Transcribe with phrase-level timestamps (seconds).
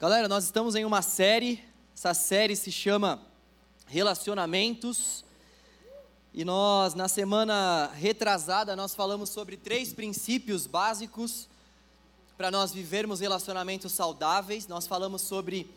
[0.00, 1.62] Galera, nós estamos em uma série,
[1.94, 3.20] essa série se chama
[3.84, 5.22] Relacionamentos.
[6.32, 11.46] E nós, na semana retrasada, nós falamos sobre três princípios básicos
[12.38, 14.66] para nós vivermos relacionamentos saudáveis.
[14.66, 15.70] Nós falamos sobre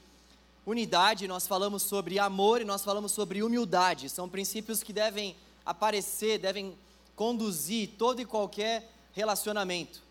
[0.65, 4.07] unidade, nós falamos sobre amor e nós falamos sobre humildade.
[4.07, 5.35] São princípios que devem
[5.65, 6.77] aparecer, devem
[7.13, 10.01] conduzir todo e qualquer relacionamento.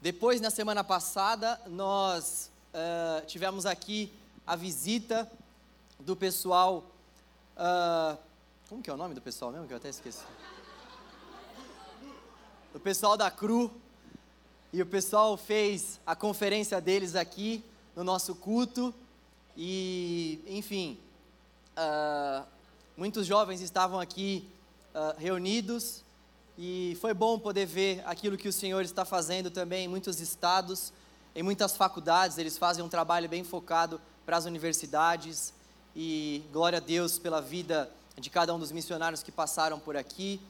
[0.00, 4.12] Depois, na semana passada, nós uh, tivemos aqui
[4.46, 5.30] a visita
[6.00, 6.84] do pessoal.
[7.56, 8.18] Uh,
[8.68, 9.66] como que é o nome do pessoal mesmo?
[9.66, 10.24] Que eu até esqueci.
[12.74, 13.70] O pessoal da CRU.
[14.72, 18.92] E o pessoal fez a conferência deles aqui no nosso culto.
[19.56, 20.98] E, enfim,
[21.78, 22.44] uh,
[22.96, 24.48] muitos jovens estavam aqui
[24.92, 26.02] uh, reunidos.
[26.58, 30.92] E foi bom poder ver aquilo que o Senhor está fazendo também em muitos estados
[31.34, 35.52] em muitas faculdades, eles fazem um trabalho bem focado para as universidades.
[35.96, 40.40] E glória a Deus pela vida de cada um dos missionários que passaram por aqui.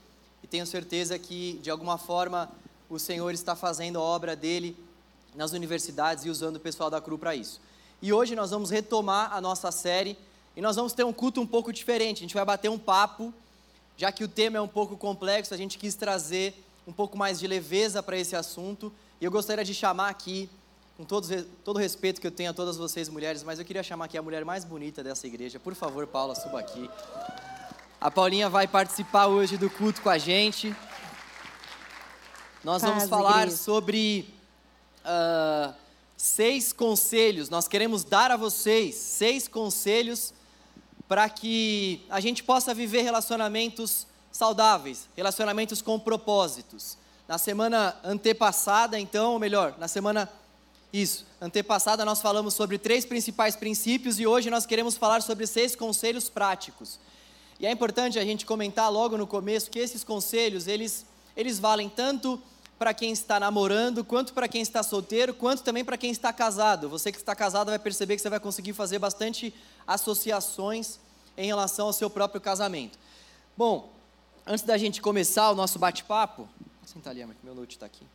[0.42, 2.50] E tenho certeza que, de alguma forma,
[2.90, 4.76] o Senhor está fazendo a obra dele
[5.34, 7.60] nas universidades e usando o pessoal da CRU para isso.
[8.02, 10.18] E hoje nós vamos retomar a nossa série
[10.54, 12.18] e nós vamos ter um culto um pouco diferente.
[12.18, 13.32] A gente vai bater um papo,
[13.96, 17.40] já que o tema é um pouco complexo, a gente quis trazer um pouco mais
[17.40, 18.92] de leveza para esse assunto.
[19.20, 20.48] E eu gostaria de chamar aqui
[20.96, 21.28] com todos,
[21.64, 24.16] todo o respeito que eu tenho a todas vocês mulheres, mas eu queria chamar aqui
[24.16, 25.58] a mulher mais bonita dessa igreja.
[25.58, 26.88] Por favor, Paula, suba aqui.
[28.00, 30.74] A Paulinha vai participar hoje do culto com a gente.
[32.62, 33.56] Nós Paz, vamos falar igreja.
[33.56, 34.32] sobre
[35.04, 35.74] uh,
[36.16, 37.50] seis conselhos.
[37.50, 40.32] Nós queremos dar a vocês seis conselhos
[41.08, 46.96] para que a gente possa viver relacionamentos saudáveis, relacionamentos com propósitos.
[47.26, 50.30] Na semana antepassada, então, ou melhor, na semana
[50.94, 51.26] isso.
[51.40, 56.28] Antepassada nós falamos sobre três principais princípios e hoje nós queremos falar sobre seis conselhos
[56.28, 57.00] práticos.
[57.58, 61.04] E é importante a gente comentar logo no começo que esses conselhos, eles,
[61.36, 62.40] eles valem tanto
[62.78, 66.88] para quem está namorando, quanto para quem está solteiro, quanto também para quem está casado.
[66.88, 69.52] Você que está casado vai perceber que você vai conseguir fazer bastante
[69.84, 71.00] associações
[71.36, 72.96] em relação ao seu próprio casamento.
[73.56, 73.92] Bom,
[74.46, 76.48] antes da gente começar o nosso bate-papo,
[76.86, 78.06] sentar ali, meu note está aqui.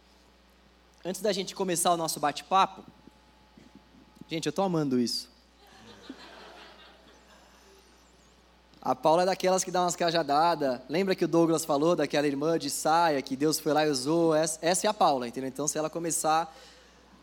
[1.03, 2.83] Antes da gente começar o nosso bate-papo,
[4.27, 5.29] gente, eu estou amando isso.
[8.81, 10.81] A Paula é daquelas que dá umas cajadadas.
[10.89, 14.35] Lembra que o Douglas falou daquela irmã de saia que Deus foi lá e usou?
[14.35, 15.47] Essa é a Paula, entendeu?
[15.47, 16.53] Então, se ela começar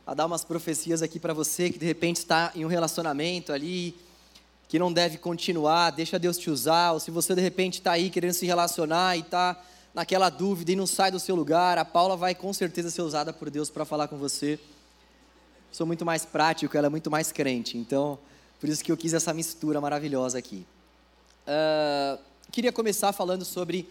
[0.07, 3.95] a dar umas profecias aqui para você que de repente está em um relacionamento ali
[4.69, 6.93] que não deve continuar, deixa Deus te usar.
[6.93, 9.55] Ou se você de repente está aí querendo se relacionar e está
[9.97, 13.33] naquela dúvida e não sai do seu lugar, a Paula vai com certeza ser usada
[13.33, 14.61] por Deus para falar com você.
[15.73, 18.19] Sou muito mais prático, ela é muito mais crente, então
[18.61, 20.67] por isso que eu quis essa mistura maravilhosa aqui.
[21.47, 23.89] Uh, queria começar falando sobre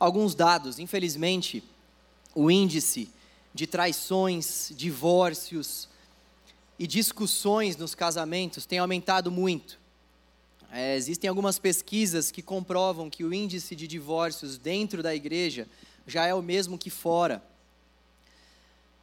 [0.00, 0.78] alguns dados.
[0.78, 1.62] Infelizmente,
[2.34, 3.10] o índice
[3.52, 5.86] de traições, divórcios
[6.78, 9.78] e discussões nos casamentos tem aumentado muito.
[10.78, 15.66] É, existem algumas pesquisas que comprovam que o índice de divórcios dentro da igreja
[16.06, 17.42] já é o mesmo que fora.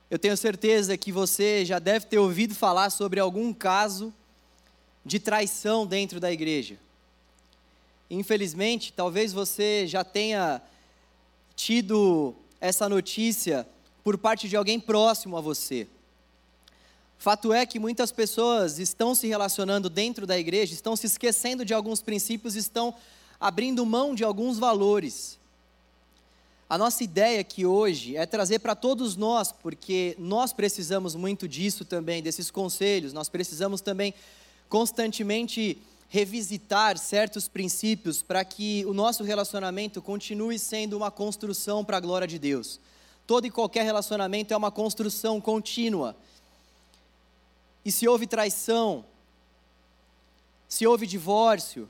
[0.08, 4.14] Eu tenho certeza que você já deve ter ouvido falar sobre algum caso
[5.04, 6.78] de traição dentro da igreja.
[8.08, 10.62] Infelizmente, talvez você já tenha
[11.56, 13.68] tido essa notícia
[14.04, 15.88] por parte de alguém próximo a você.
[17.24, 21.74] Fato é que muitas pessoas estão se relacionando dentro da igreja, estão se esquecendo de
[21.74, 22.94] alguns princípios, estão
[23.40, 25.40] abrindo mão de alguns valores.
[26.70, 31.86] A nossa ideia aqui hoje é trazer para todos nós, porque nós precisamos muito disso
[31.86, 34.14] também, desses conselhos, nós precisamos também
[34.68, 35.78] constantemente
[36.10, 42.28] revisitar certos princípios para que o nosso relacionamento continue sendo uma construção para a glória
[42.28, 42.82] de Deus.
[43.26, 46.18] Todo e qualquer relacionamento é uma construção contínua.
[47.86, 49.06] E se houve traição,
[50.68, 51.90] se houve divórcio,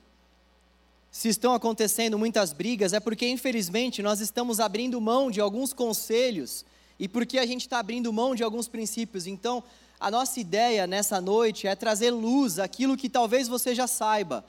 [1.11, 6.65] se estão acontecendo muitas brigas, é porque infelizmente nós estamos abrindo mão de alguns conselhos
[6.99, 9.27] e porque a gente está abrindo mão de alguns princípios.
[9.27, 9.63] Então,
[9.99, 14.43] a nossa ideia nessa noite é trazer luz àquilo que talvez você já saiba,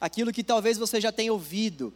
[0.00, 1.92] aquilo que talvez você já tenha ouvido,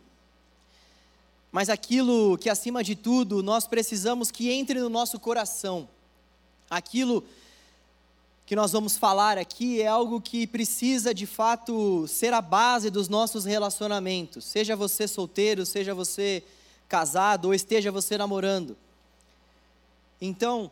[1.50, 5.88] mas aquilo que acima de tudo nós precisamos que entre no nosso coração,
[6.69, 7.25] aquilo
[8.50, 13.08] que nós vamos falar aqui é algo que precisa de fato ser a base dos
[13.08, 16.43] nossos relacionamentos, seja você solteiro, seja você
[16.88, 18.76] casado ou esteja você namorando.
[20.20, 20.69] Então,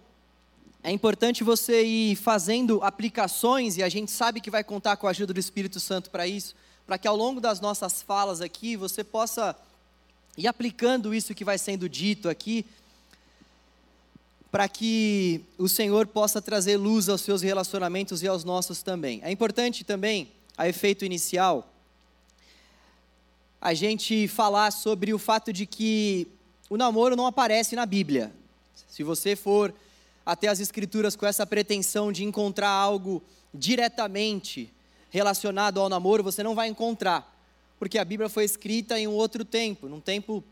[0.82, 5.10] é importante você ir fazendo aplicações, e a gente sabe que vai contar com a
[5.10, 9.04] ajuda do Espírito Santo para isso, para que ao longo das nossas falas aqui você
[9.04, 9.54] possa
[10.36, 12.66] ir aplicando isso que vai sendo dito aqui,
[14.50, 19.20] para que o Senhor possa trazer luz aos seus relacionamentos e aos nossos também.
[19.22, 21.70] É importante também, a efeito inicial,
[23.60, 26.26] a gente falar sobre o fato de que
[26.70, 28.32] o namoro não aparece na Bíblia.
[28.88, 29.74] Se você for
[30.24, 33.22] até as Escrituras com essa pretensão de encontrar algo
[33.52, 34.72] diretamente
[35.10, 37.34] relacionado ao namoro, você não vai encontrar,
[37.78, 40.44] porque a Bíblia foi escrita em um outro tempo, num tempo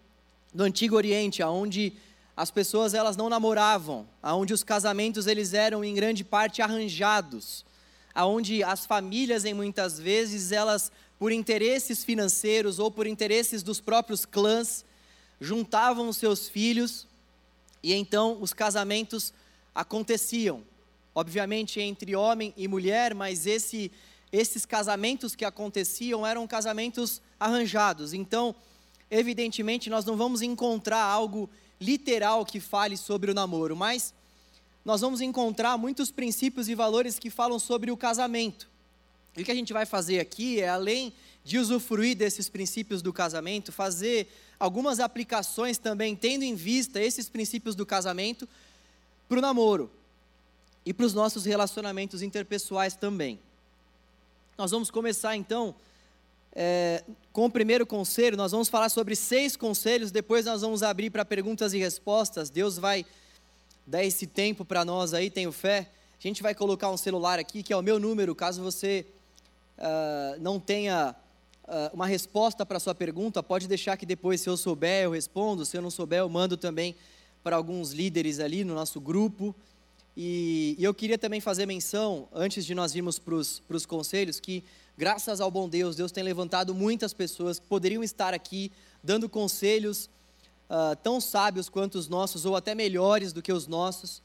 [0.52, 1.93] do Antigo Oriente, aonde
[2.36, 7.64] as pessoas elas não namoravam, aonde os casamentos eles eram em grande parte arranjados,
[8.14, 14.26] aonde as famílias em muitas vezes elas por interesses financeiros ou por interesses dos próprios
[14.26, 14.84] clãs
[15.40, 17.06] juntavam os seus filhos
[17.82, 19.32] e então os casamentos
[19.74, 20.62] aconteciam,
[21.14, 23.90] obviamente entre homem e mulher, mas esse,
[24.30, 28.12] esses casamentos que aconteciam eram casamentos arranjados.
[28.12, 28.54] Então,
[29.10, 31.48] evidentemente, nós não vamos encontrar algo
[31.81, 34.14] literal que fale sobre o namoro, mas
[34.84, 38.69] nós vamos encontrar muitos princípios e valores que falam sobre o casamento.
[39.37, 41.12] E o que a gente vai fazer aqui é, além
[41.44, 44.28] de usufruir desses princípios do casamento, fazer
[44.58, 48.49] algumas aplicações também, tendo em vista esses princípios do casamento,
[49.29, 49.90] para o namoro
[50.84, 53.38] e para os nossos relacionamentos interpessoais também.
[54.56, 55.75] Nós vamos começar então
[56.58, 57.05] é,
[57.35, 61.23] com o primeiro conselho, nós vamos falar sobre seis conselhos, depois nós vamos abrir para
[61.23, 62.49] perguntas e respostas.
[62.49, 63.05] Deus vai
[63.87, 65.91] dar esse tempo para nós aí, tenho fé.
[66.19, 69.05] A gente vai colocar um celular aqui, que é o meu número, caso você
[69.76, 71.14] uh, não tenha
[71.64, 75.11] uh, uma resposta para a sua pergunta, pode deixar que depois, se eu souber, eu
[75.11, 76.97] respondo, se eu não souber, eu mando também
[77.44, 79.55] para alguns líderes ali no nosso grupo.
[80.17, 84.64] E, e eu queria também fazer menção, antes de nós irmos para os conselhos, que
[84.96, 88.72] graças ao bom Deus, Deus tem levantado muitas pessoas que poderiam estar aqui
[89.02, 90.08] dando conselhos
[90.70, 94.22] uh, tão sábios quanto os nossos, ou até melhores do que os nossos.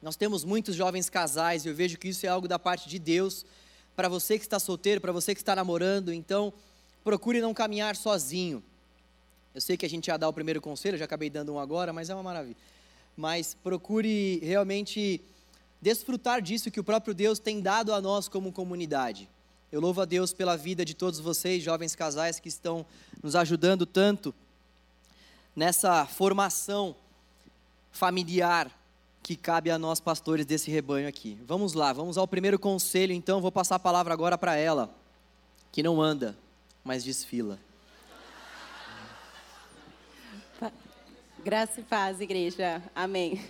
[0.00, 2.98] Nós temos muitos jovens casais e eu vejo que isso é algo da parte de
[2.98, 3.44] Deus
[3.96, 6.12] para você que está solteiro, para você que está namorando.
[6.12, 6.52] Então,
[7.02, 8.62] procure não caminhar sozinho.
[9.54, 11.92] Eu sei que a gente ia dar o primeiro conselho, já acabei dando um agora,
[11.92, 12.56] mas é uma maravilha.
[13.16, 15.20] Mas procure realmente
[15.82, 19.28] desfrutar disso que o próprio Deus tem dado a nós como comunidade.
[19.70, 22.86] Eu louvo a Deus pela vida de todos vocês, jovens casais que estão
[23.22, 24.34] nos ajudando tanto
[25.54, 26.96] nessa formação
[27.90, 28.70] familiar
[29.22, 31.38] que cabe a nós pastores desse rebanho aqui.
[31.44, 34.90] Vamos lá, vamos ao primeiro conselho, então vou passar a palavra agora para ela,
[35.70, 36.34] que não anda,
[36.82, 37.58] mas desfila.
[41.44, 42.82] Graça e paz, igreja.
[42.94, 43.44] Amém.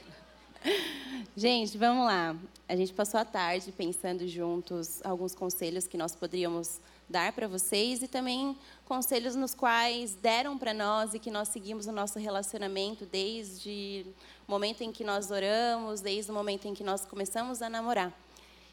[1.37, 2.37] Gente, vamos lá.
[2.69, 8.03] A gente passou a tarde pensando juntos alguns conselhos que nós poderíamos dar para vocês
[8.03, 13.07] e também conselhos nos quais deram para nós e que nós seguimos o nosso relacionamento
[13.07, 14.05] desde
[14.47, 18.13] o momento em que nós oramos, desde o momento em que nós começamos a namorar.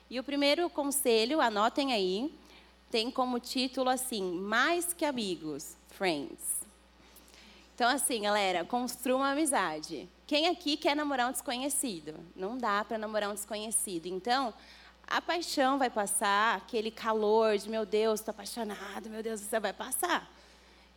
[0.10, 2.34] E o primeiro conselho, anotem aí,
[2.92, 6.66] tem como título assim: Mais que amigos, friends.
[7.74, 10.08] Então, assim, galera, construa uma amizade.
[10.27, 12.16] Quem aqui quer namorar um desconhecido?
[12.36, 14.07] Não dá para namorar um desconhecido.
[14.07, 14.54] Então,
[15.06, 19.72] a paixão vai passar, aquele calor de meu Deus, estou apaixonado, meu Deus, você vai
[19.72, 20.27] passar.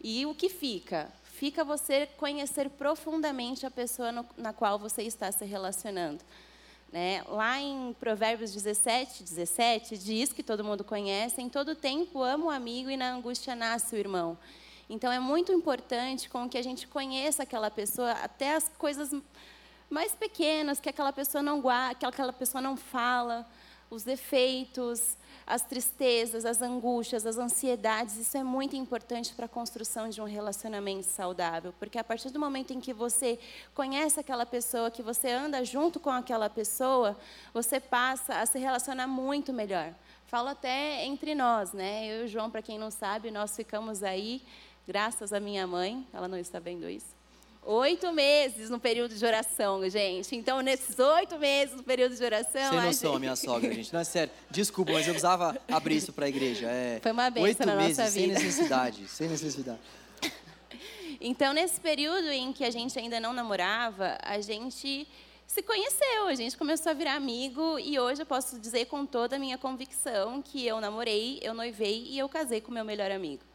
[0.01, 1.13] E o que fica?
[1.25, 6.25] Fica você conhecer profundamente a pessoa no, na qual você está se relacionando.
[6.91, 7.23] Né?
[7.29, 12.51] Lá em Provérbios 17, 17, diz que todo mundo conhece: em todo tempo amo o
[12.51, 14.39] amigo e na angústia nasce o irmão.
[14.89, 19.11] Então é muito importante com que a gente conheça aquela pessoa, até as coisas
[19.91, 23.47] mais pequenas que aquela pessoa não guarda, que aquela pessoa não fala,
[23.91, 25.17] os defeitos,
[25.47, 30.27] as tristezas, as angústias, as ansiedades, isso é muito importante para a construção de um
[30.27, 33.39] relacionamento saudável, porque a partir do momento em que você
[33.75, 37.17] conhece aquela pessoa, que você anda junto com aquela pessoa,
[37.55, 39.95] você passa a se relacionar muito melhor.
[40.27, 42.07] Falo até entre nós, né?
[42.07, 44.43] Eu e o João, para quem não sabe, nós ficamos aí
[44.89, 47.19] graças à minha mãe, ela não está vendo isso.
[47.63, 50.35] Oito meses no período de oração, gente.
[50.35, 52.71] Então, nesses oito meses no período de oração.
[52.71, 53.21] Sem noção, gente...
[53.21, 53.93] minha sogra, gente.
[53.93, 54.33] Não é sério.
[54.51, 56.67] Desculpa, mas eu precisava abrir isso para a igreja.
[56.71, 57.01] É...
[57.03, 58.39] Foi uma bênção na meses, nossa vida.
[58.39, 59.81] Sem necessidade, sem necessidade.
[61.21, 65.07] Então, nesse período em que a gente ainda não namorava, a gente
[65.47, 69.37] se conheceu, a gente começou a virar amigo e hoje eu posso dizer com toda
[69.37, 73.48] a minha convicção que eu namorei, eu noivei e eu casei com meu melhor amigo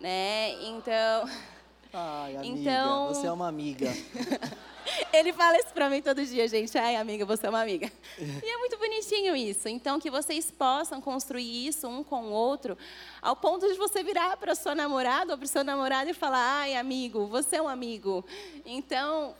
[0.00, 0.52] né?
[0.64, 1.28] Então.
[1.92, 3.08] Ai, amiga, então...
[3.08, 3.92] você é uma amiga.
[5.12, 6.76] Ele fala isso pra mim todo dia, gente.
[6.78, 7.90] Ai, amiga, você é uma amiga.
[8.20, 9.68] E é muito bonitinho isso.
[9.68, 12.76] Então, que vocês possam construir isso um com o outro,
[13.20, 16.60] ao ponto de você virar para sua namorada ou para o seu namorado e falar:
[16.60, 18.24] ai, amigo, você é um amigo.
[18.64, 19.34] Então,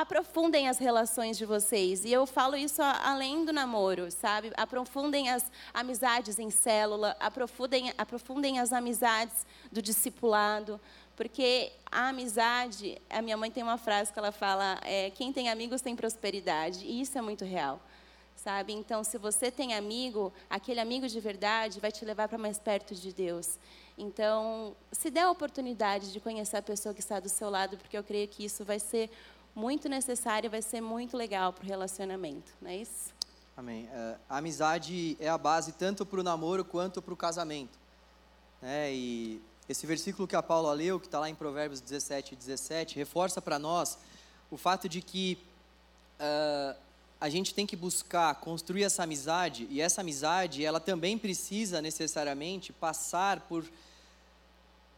[0.00, 2.04] aprofundem as relações de vocês.
[2.04, 4.52] E eu falo isso além do namoro, sabe?
[4.56, 10.80] Aprofundem as amizades em célula, aprofundem, aprofundem as amizades do discipulado.
[11.16, 15.48] Porque a amizade, a minha mãe tem uma frase que ela fala: é, quem tem
[15.48, 16.86] amigos tem prosperidade.
[16.86, 17.80] E isso é muito real.
[18.36, 18.72] Sabe?
[18.72, 22.94] Então, se você tem amigo, aquele amigo de verdade vai te levar para mais perto
[22.94, 23.58] de Deus.
[23.98, 27.98] Então, se dê a oportunidade de conhecer a pessoa que está do seu lado, porque
[27.98, 29.10] eu creio que isso vai ser
[29.58, 33.12] muito necessário, vai ser muito legal para o relacionamento, não é isso?
[33.56, 33.86] Amém.
[33.86, 37.76] Uh, a amizade é a base tanto para o namoro quanto para o casamento.
[38.62, 42.36] É, e esse versículo que a Paula leu, que está lá em Provérbios 17 e
[42.36, 43.98] 17, reforça para nós
[44.48, 45.36] o fato de que
[46.20, 46.78] uh,
[47.20, 52.72] a gente tem que buscar construir essa amizade, e essa amizade, ela também precisa necessariamente
[52.72, 53.68] passar por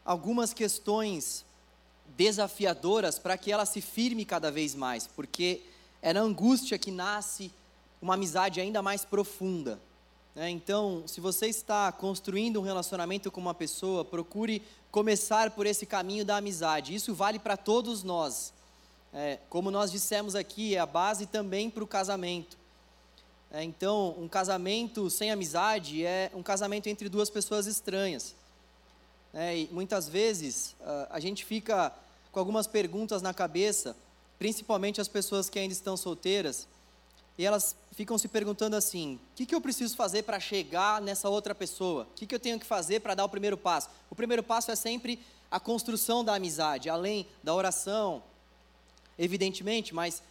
[0.05, 1.43] algumas questões
[2.15, 5.61] desafiadoras para que ela se firme cada vez mais, porque
[6.01, 7.51] é na angústia que nasce
[8.01, 9.79] uma amizade ainda mais profunda.
[10.35, 10.49] Né?
[10.49, 16.25] Então, se você está construindo um relacionamento com uma pessoa, procure começar por esse caminho
[16.25, 16.95] da amizade.
[16.95, 18.53] Isso vale para todos nós.
[19.13, 22.57] É, como nós dissemos aqui, é a base também para o casamento.
[23.51, 28.33] É, então, um casamento sem amizade é um casamento entre duas pessoas estranhas.
[29.33, 31.93] É, e muitas vezes uh, a gente fica
[32.31, 33.95] com algumas perguntas na cabeça,
[34.37, 36.67] principalmente as pessoas que ainda estão solteiras,
[37.37, 41.29] e elas ficam se perguntando assim: o que, que eu preciso fazer para chegar nessa
[41.29, 42.03] outra pessoa?
[42.03, 43.89] O que, que eu tenho que fazer para dar o primeiro passo?
[44.09, 45.19] O primeiro passo é sempre
[45.49, 48.23] a construção da amizade, além da oração,
[49.17, 50.21] evidentemente, mas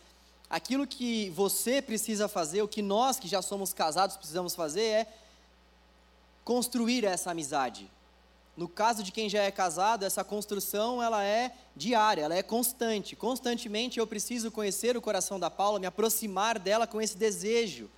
[0.49, 5.07] aquilo que você precisa fazer, o que nós que já somos casados precisamos fazer é
[6.45, 7.91] construir essa amizade,
[8.61, 13.17] no caso de quem já é casado, essa construção ela é diária, ela é constante.
[13.17, 17.89] Constantemente eu preciso conhecer o coração da Paula, me aproximar dela com esse desejo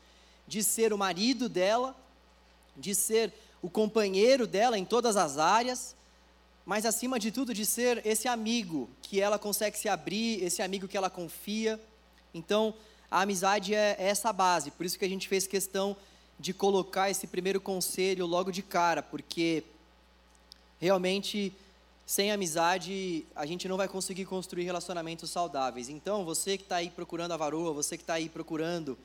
[0.47, 1.97] de ser o marido dela,
[2.77, 5.97] de ser o companheiro dela em todas as áreas,
[6.65, 10.87] mas acima de tudo de ser esse amigo que ela consegue se abrir, esse amigo
[10.87, 11.81] que ela confia.
[12.33, 12.73] Então,
[13.11, 15.97] a amizade é essa base, por isso que a gente fez questão
[16.39, 19.65] de colocar esse primeiro conselho logo de cara, porque
[20.83, 21.57] realmente,
[22.05, 25.89] sem amizade, a gente não vai conseguir construir relacionamentos saudáveis.
[25.89, 28.99] Então, você que está aí procurando a varoa, você que está aí procurando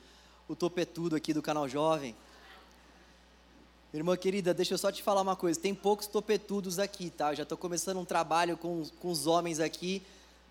[0.48, 2.16] o topetudo aqui do canal Jovem,
[3.94, 5.58] Irmã querida, deixa eu só te falar uma coisa.
[5.58, 7.30] Tem poucos topetudos aqui, tá?
[7.30, 10.02] Eu já estou começando um trabalho com, com os homens aqui.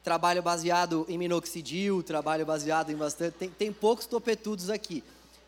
[0.04, 3.34] Trabalho baseado em minoxidil, trabalho baseado em bastante.
[3.34, 5.04] Tem, tem poucos topetudos aqui.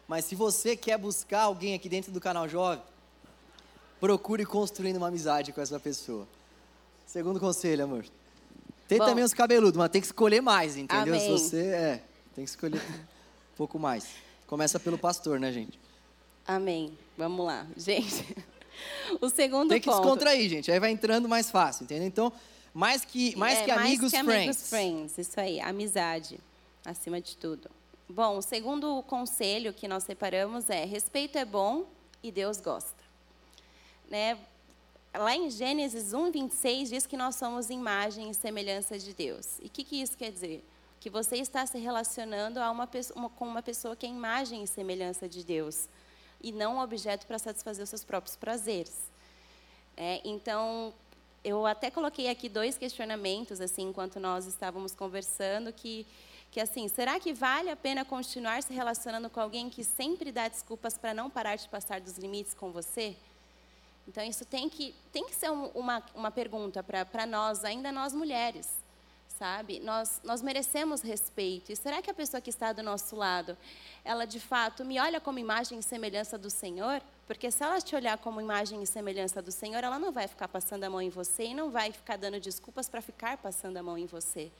[0.09, 2.83] Mas se você quer buscar alguém aqui dentro do canal Jovem,
[3.99, 6.27] procure construindo uma amizade com essa pessoa.
[7.05, 8.05] Segundo conselho, amor.
[8.87, 11.13] Tem Bom, também os cabeludos, mas tem que escolher mais, entendeu?
[11.13, 11.19] Amém.
[11.19, 12.03] Se você é,
[12.33, 14.07] tem que escolher um pouco mais.
[14.47, 15.79] Começa pelo pastor, né, gente?
[16.47, 16.97] Amém.
[17.17, 18.25] Vamos lá, gente.
[19.19, 20.01] O segundo Tem que ponto.
[20.01, 20.71] descontrair, gente.
[20.71, 22.07] Aí vai entrando mais fácil, entendeu?
[22.07, 22.31] Então,
[22.73, 24.33] mais que mais é, que amigos, mais que friends.
[24.33, 25.17] amigos, friends.
[25.17, 26.39] Isso aí, amizade
[26.85, 27.69] acima de tudo.
[28.07, 31.85] Bom, o segundo conselho que nós separamos é: respeito é bom
[32.23, 32.98] e Deus gosta
[34.09, 34.37] né,
[35.13, 39.59] lá em Gênesis 1, 26, diz que nós somos imagem e semelhança de Deus.
[39.59, 40.65] E o que, que isso quer dizer?
[40.99, 44.67] Que você está se relacionando a uma, uma, com uma pessoa que é imagem e
[44.67, 45.87] semelhança de Deus,
[46.41, 49.09] e não um objeto para satisfazer os seus próprios prazeres.
[49.95, 50.93] É, então,
[51.43, 56.05] eu até coloquei aqui dois questionamentos, assim, enquanto nós estávamos conversando, que,
[56.51, 60.47] que assim, será que vale a pena continuar se relacionando com alguém que sempre dá
[60.47, 63.15] desculpas para não parar de passar dos limites com você?
[64.09, 68.67] Então, isso tem que, tem que ser uma, uma pergunta para nós, ainda nós mulheres,
[69.27, 69.79] sabe?
[69.81, 71.71] Nós, nós merecemos respeito.
[71.71, 73.55] E será que a pessoa que está do nosso lado,
[74.03, 77.03] ela de fato me olha como imagem e semelhança do Senhor?
[77.27, 80.47] Porque se ela te olhar como imagem e semelhança do Senhor, ela não vai ficar
[80.47, 83.83] passando a mão em você e não vai ficar dando desculpas para ficar passando a
[83.83, 84.51] mão em você.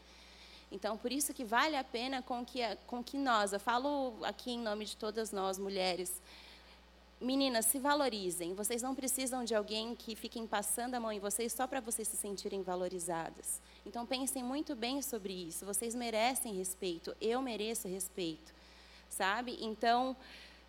[0.72, 4.52] Então, por isso que vale a pena com que, com que nós, eu falo aqui
[4.52, 6.22] em nome de todas nós, mulheres,
[7.20, 8.54] Meninas, se valorizem.
[8.54, 12.08] Vocês não precisam de alguém que fiquem passando a mão em vocês só para vocês
[12.08, 13.62] se sentirem valorizadas.
[13.86, 15.66] Então pensem muito bem sobre isso.
[15.66, 17.16] Vocês merecem respeito.
[17.20, 18.54] Eu mereço respeito,
[19.10, 19.58] sabe?
[19.60, 20.16] Então,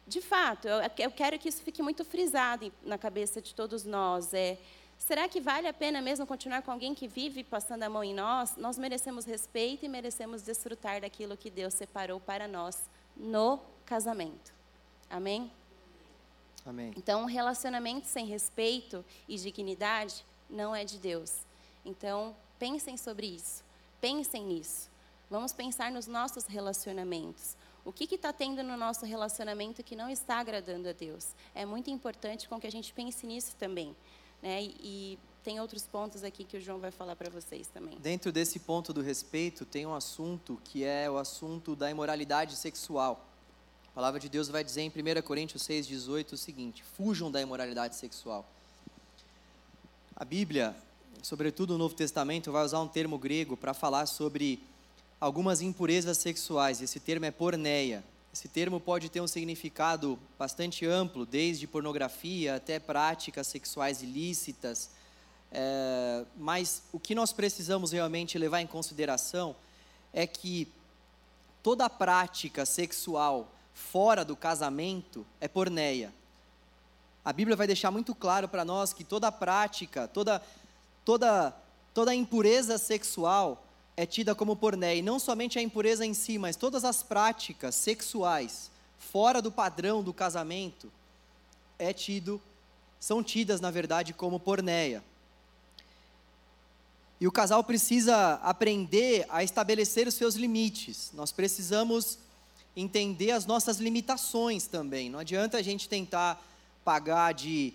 [0.07, 4.35] de fato, eu, eu quero que isso fique muito frisado na cabeça de todos nós.
[4.35, 4.59] É
[5.01, 8.13] Será que vale a pena mesmo continuar com alguém que vive passando a mão em
[8.13, 8.57] nós?
[8.57, 12.79] Nós merecemos respeito e merecemos desfrutar daquilo que Deus separou para nós
[13.17, 14.53] no casamento.
[15.09, 15.51] Amém?
[16.65, 16.93] Amém.
[16.97, 21.39] Então, um relacionamento sem respeito e dignidade não é de Deus.
[21.85, 23.65] Então, pensem sobre isso.
[24.01, 24.91] Pensem nisso.
[25.31, 27.57] Vamos pensar nos nossos relacionamentos.
[27.85, 31.35] O que está tendo no nosso relacionamento que não está agradando a Deus?
[31.55, 33.97] É muito importante com que a gente pense nisso também.
[34.43, 34.65] Né?
[34.65, 37.99] E, e tem outros pontos aqui que o João vai falar para vocês também.
[37.99, 43.30] Dentro desse ponto do respeito, tem um assunto que é o assunto da imoralidade sexual.
[43.91, 47.97] A palavra de Deus vai dizer em 1 Coríntios 6,18 o seguinte: fujam da imoralidade
[47.97, 48.49] sexual.
[50.15, 50.77] A Bíblia,
[51.23, 54.63] sobretudo o Novo Testamento, vai usar um termo grego para falar sobre
[55.21, 56.81] algumas impurezas sexuais.
[56.81, 58.05] Esse termo é porneia.
[58.33, 64.91] Esse termo pode ter um significado bastante amplo, desde pornografia até práticas sexuais ilícitas.
[65.51, 69.57] É, mas o que nós precisamos realmente levar em consideração
[70.13, 70.69] é que
[71.61, 76.13] toda prática sexual fora do casamento é porneia.
[77.25, 80.43] A Bíblia vai deixar muito claro para nós que toda prática, toda,
[81.05, 81.55] toda,
[81.93, 83.65] toda impureza sexual
[83.97, 87.75] é tida como porné, e não somente a impureza em si, mas todas as práticas
[87.75, 90.91] sexuais fora do padrão do casamento
[91.79, 92.41] é tido,
[92.99, 95.03] são tidas, na verdade, como pornéia.
[97.21, 101.11] E o casal precisa aprender a estabelecer os seus limites.
[101.13, 102.19] Nós precisamos
[102.81, 105.11] entender as nossas limitações também.
[105.11, 106.43] Não adianta a gente tentar
[106.85, 107.75] pagar de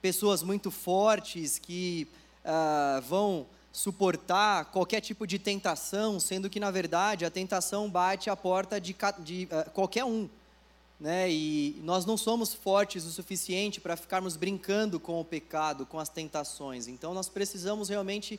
[0.00, 2.06] pessoas muito fortes que
[2.44, 8.36] uh, vão suportar qualquer tipo de tentação, sendo que, na verdade, a tentação bate a
[8.36, 10.28] porta de, de uh, qualquer um.
[11.00, 11.30] Né?
[11.30, 16.08] E nós não somos fortes o suficiente para ficarmos brincando com o pecado, com as
[16.08, 16.86] tentações.
[16.86, 18.38] Então, nós precisamos realmente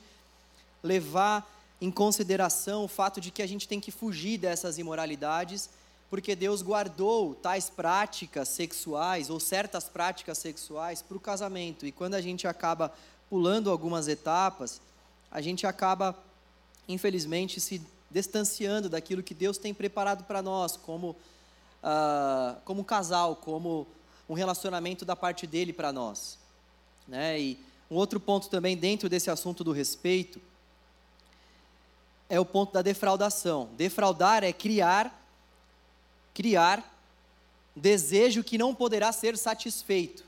[0.82, 5.70] levar em consideração o fato de que a gente tem que fugir dessas imoralidades,
[6.10, 11.86] porque Deus guardou tais práticas sexuais ou certas práticas sexuais para o casamento.
[11.86, 12.94] E quando a gente acaba
[13.30, 14.82] pulando algumas etapas,
[15.32, 16.18] a gente acaba,
[16.88, 21.10] infelizmente, se distanciando daquilo que Deus tem preparado para nós, como,
[21.84, 23.86] uh, como casal, como
[24.30, 26.38] um relacionamento da parte dele para nós.
[27.08, 27.40] Né?
[27.40, 30.40] E um outro ponto também dentro desse assunto do respeito
[32.30, 33.70] é o ponto da defraudação.
[33.78, 35.25] Defraudar é criar,
[36.36, 36.84] criar
[37.76, 40.24] desejo que não poderá ser satisfeito.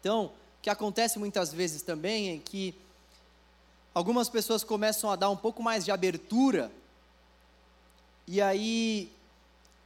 [0.00, 2.74] Então, o que acontece muitas vezes também é que
[3.92, 6.72] algumas pessoas começam a dar um pouco mais de abertura,
[8.26, 9.10] e aí,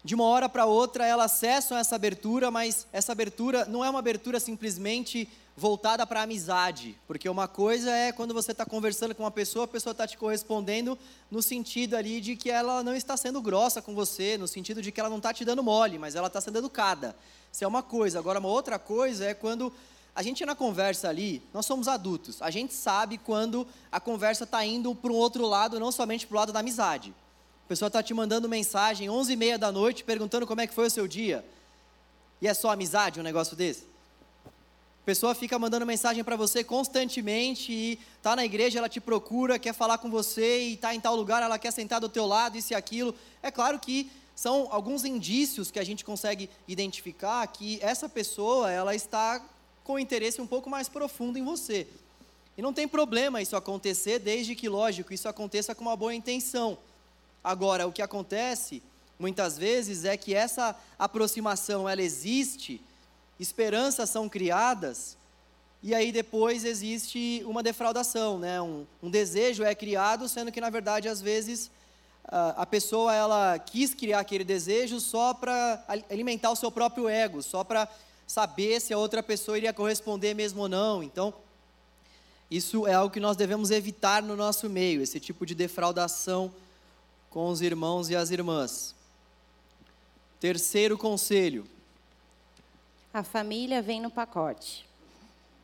[0.05, 3.99] de uma hora para outra, elas acessam essa abertura, mas essa abertura não é uma
[3.99, 9.31] abertura simplesmente voltada para amizade, porque uma coisa é quando você está conversando com uma
[9.31, 10.99] pessoa, a pessoa está te correspondendo
[11.31, 14.93] no sentido ali de que ela não está sendo grossa com você, no sentido de
[14.93, 17.17] que ela não está te dando mole, mas ela está sendo educada.
[17.51, 18.19] Isso é uma coisa.
[18.19, 19.73] Agora, uma outra coisa é quando
[20.15, 24.63] a gente na conversa ali, nós somos adultos, a gente sabe quando a conversa está
[24.65, 27.15] indo para um outro lado, não somente para o lado da amizade.
[27.65, 30.75] A pessoa está te mandando mensagem 11 e meia da noite, perguntando como é que
[30.75, 31.45] foi o seu dia.
[32.43, 33.96] E é só amizade um negócio desse?
[35.07, 39.73] Pessoa fica mandando mensagem para você constantemente e está na igreja, ela te procura, quer
[39.73, 42.73] falar com você e está em tal lugar, ela quer sentar do teu lado, isso
[42.73, 43.15] e aquilo.
[43.41, 48.97] É claro que são alguns indícios que a gente consegue identificar que essa pessoa, ela
[48.97, 49.41] está
[49.85, 51.87] com interesse um pouco mais profundo em você.
[52.59, 56.77] E não tem problema isso acontecer, desde que, lógico, isso aconteça com uma boa intenção.
[57.45, 58.83] Agora, o que acontece
[59.21, 62.83] muitas vezes é que essa aproximação ela existe,
[63.39, 65.17] esperanças são criadas,
[65.83, 68.61] e aí depois existe uma defraudação, né?
[68.61, 71.71] um, um desejo é criado, sendo que na verdade às vezes
[72.29, 77.63] a pessoa ela quis criar aquele desejo só para alimentar o seu próprio ego, só
[77.63, 77.89] para
[78.27, 81.03] saber se a outra pessoa iria corresponder mesmo ou não.
[81.03, 81.33] Então,
[82.51, 86.53] isso é algo que nós devemos evitar no nosso meio, esse tipo de defraudação
[87.31, 88.95] com os irmãos e as irmãs.
[90.41, 91.65] Terceiro conselho.
[93.17, 94.87] A família vem no pacote.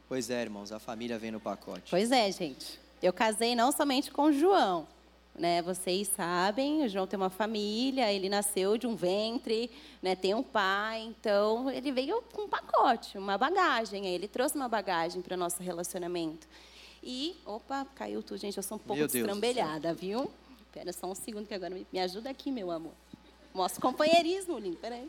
[0.08, 1.90] Pois é, irmãos, a família vem no pacote.
[1.90, 2.80] Pois é, gente.
[3.02, 4.88] Eu casei não somente com o João,
[5.34, 5.60] né?
[5.60, 10.16] Vocês sabem, o João tem uma família, ele nasceu de um ventre, né?
[10.16, 14.06] tem um pai, então ele veio com um pacote, uma bagagem.
[14.06, 16.48] Ele trouxe uma bagagem para o nosso relacionamento.
[17.02, 20.32] E, opa, caiu tudo, gente, eu sou um pouco destrambelhada, viu?
[20.68, 22.94] Espera só um segundo que agora me, ajuda aqui, meu amor.
[23.52, 25.06] Mostra companheirismo, Lim, peraí.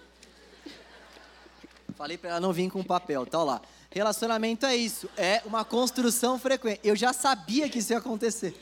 [1.96, 3.62] Falei para ela não vir com papel, tá lá.
[3.92, 6.80] Relacionamento é isso, é uma construção frequente.
[6.84, 8.56] Eu já sabia que isso ia acontecer.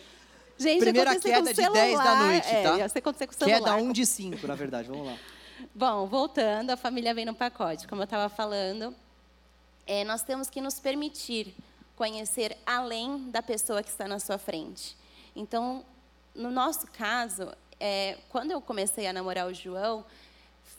[0.57, 2.77] Gente, Primeira queda de 10 da noite, é, tá?
[2.77, 3.59] Ia acontecer com o celular.
[3.59, 4.89] Queda 1 de 5, na verdade.
[4.89, 5.17] Vamos lá.
[5.73, 7.87] Bom, voltando, a família vem no pacote.
[7.87, 8.93] Como eu estava falando,
[9.87, 11.55] é, nós temos que nos permitir
[11.95, 14.97] conhecer além da pessoa que está na sua frente.
[15.35, 15.85] Então,
[16.35, 20.05] no nosso caso, é, quando eu comecei a namorar o João,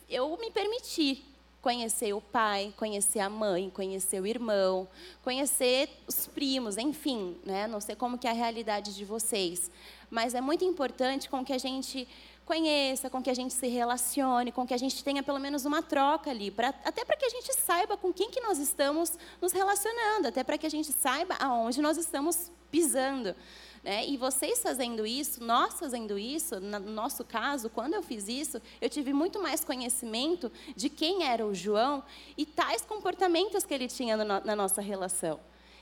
[0.09, 1.25] eu me permiti
[1.63, 4.89] conhecer o pai, conhecer a mãe, conhecer o irmão,
[5.23, 7.69] conhecer os primos, enfim, né?
[7.69, 9.71] Não sei como que é a realidade de vocês,
[10.11, 12.07] mas é muito importante com que a gente
[12.45, 15.81] conheça, com que a gente se relacione, com que a gente tenha pelo menos uma
[15.81, 19.53] troca ali, pra, até para que a gente saiba com quem que nós estamos nos
[19.53, 23.37] relacionando, até para que a gente saiba aonde nós estamos pisando.
[23.83, 24.07] Né?
[24.07, 28.89] E vocês fazendo isso, nós fazendo isso, no nosso caso, quando eu fiz isso, eu
[28.89, 32.03] tive muito mais conhecimento de quem era o João
[32.37, 35.41] e tais comportamentos que ele tinha no, na nossa relação.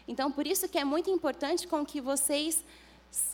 [0.08, 2.64] Então, por isso que é muito importante com que vocês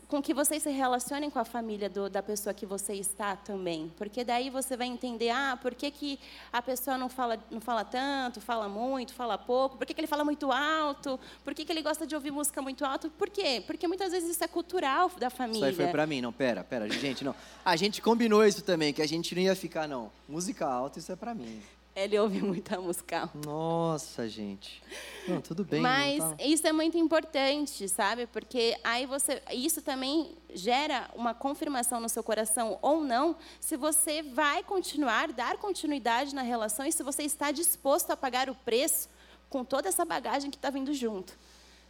[0.09, 3.93] com que vocês se relacionem com a família do, da pessoa que você está também.
[3.97, 6.19] Porque daí você vai entender, ah, por que, que
[6.53, 10.07] a pessoa não fala, não fala tanto, fala muito, fala pouco, por que, que ele
[10.07, 13.11] fala muito alto, por que, que ele gosta de ouvir música muito alto.
[13.11, 13.63] Por quê?
[13.67, 15.59] Porque muitas vezes isso é cultural da família.
[15.71, 17.35] Isso aí foi para mim, não, pera, pera, gente, não.
[17.65, 20.11] A gente combinou isso também, que a gente não ia ficar, não.
[20.29, 21.61] Música alta, isso é para mim.
[21.97, 23.31] Ele ouve muita música.
[23.43, 24.83] Nossa, gente.
[25.27, 25.81] Não, tudo bem.
[25.81, 26.37] Mas tá...
[26.41, 28.27] isso é muito importante, sabe?
[28.27, 34.23] Porque aí você, isso também gera uma confirmação no seu coração ou não, se você
[34.23, 39.09] vai continuar, dar continuidade na relação e se você está disposto a pagar o preço
[39.49, 41.33] com toda essa bagagem que está vindo junto,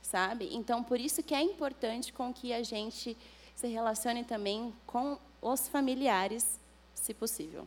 [0.01, 0.49] sabe?
[0.53, 3.17] Então, por isso que é importante com que a gente
[3.57, 6.61] se relacione também com os familiares,
[6.95, 7.67] se possível.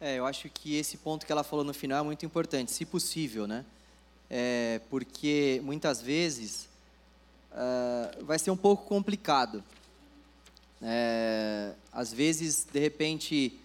[0.00, 2.84] É, eu acho que esse ponto que ela falou no final é muito importante, se
[2.84, 3.64] possível, né?
[4.30, 6.68] É, porque muitas vezes
[7.50, 9.62] uh, vai ser um pouco complicado.
[10.80, 13.58] É, às vezes, de repente,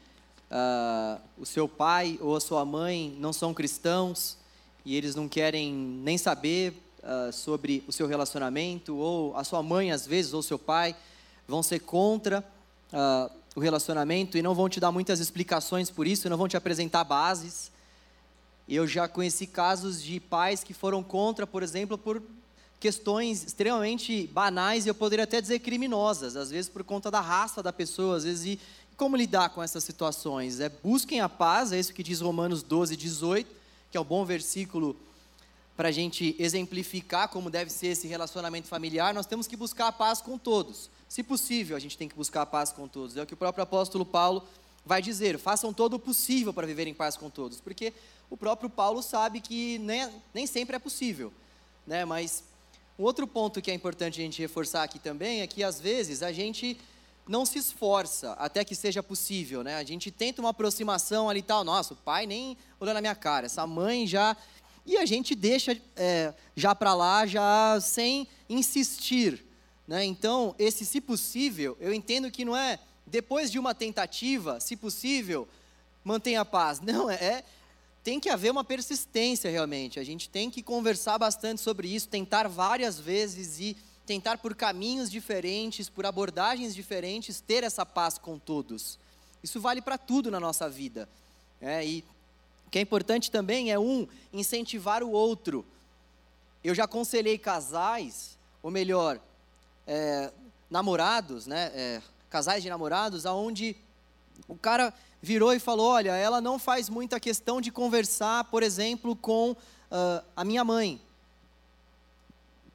[0.50, 4.36] uh, o seu pai ou a sua mãe não são cristãos
[4.84, 9.92] e eles não querem nem saber uh, sobre o seu relacionamento, ou a sua mãe,
[9.92, 10.96] às vezes, ou seu pai
[11.48, 12.44] vão ser contra
[13.56, 17.04] o relacionamento e não vão te dar muitas explicações por isso, não vão te apresentar
[17.04, 17.72] bases.
[18.68, 22.22] Eu já conheci casos de pais que foram contra, por exemplo, por
[22.80, 27.64] questões extremamente banais e eu poderia até dizer criminosas, às vezes por conta da raça
[27.64, 28.60] da pessoa, às vezes e
[28.98, 30.60] como lidar com essas situações?
[30.60, 33.50] É busquem a paz, é isso que diz Romanos 12, 18,
[33.90, 34.96] que é um bom versículo
[35.76, 39.14] para a gente exemplificar como deve ser esse relacionamento familiar.
[39.14, 40.90] Nós temos que buscar a paz com todos.
[41.14, 43.16] Se possível, a gente tem que buscar a paz com todos.
[43.16, 44.44] É o que o próprio apóstolo Paulo
[44.84, 47.94] vai dizer: façam todo o possível para viver em paz com todos, porque
[48.32, 51.32] o próprio Paulo sabe que nem, nem sempre é possível.
[51.86, 52.04] Né?
[52.04, 52.44] Mas
[52.98, 56.24] um outro ponto que é importante a gente reforçar aqui também é que às vezes
[56.24, 56.80] a gente
[57.28, 59.76] não se esforça até que seja possível, né?
[59.76, 63.46] A gente tenta uma aproximação ali tal, nossa, o pai nem olhando na minha cara,
[63.46, 64.36] essa mãe já
[64.84, 69.53] e a gente deixa é, já para lá já sem insistir,
[69.88, 70.04] né?
[70.06, 75.48] Então, esse se possível, eu entendo que não é depois de uma tentativa, se possível,
[76.04, 76.80] mantenha a paz.
[76.82, 77.44] Não, é,
[78.04, 80.00] tem que haver uma persistência realmente.
[80.00, 85.10] A gente tem que conversar bastante sobre isso, tentar várias vezes e tentar por caminhos
[85.10, 89.00] diferentes, por abordagens diferentes, ter essa paz com todos.
[89.42, 91.08] Isso vale para tudo na nossa vida.
[91.62, 92.04] É, e
[92.68, 95.66] o que é importante também é um incentivar o outro.
[96.64, 99.22] Eu já aconselhei casais, ou melhor,
[99.88, 100.32] é,
[100.70, 103.76] namorados, né, é, casais de namorados, aonde
[104.48, 109.16] o cara virou e falou: olha, ela não faz muita questão de conversar, por exemplo,
[109.16, 111.00] com uh, a minha mãe.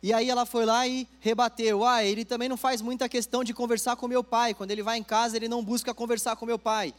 [0.02, 3.52] E aí ela foi lá e rebateu: ah, ele também não faz muita questão de
[3.52, 4.54] conversar com meu pai.
[4.54, 6.94] Quando ele vai em casa, ele não busca conversar com meu pai.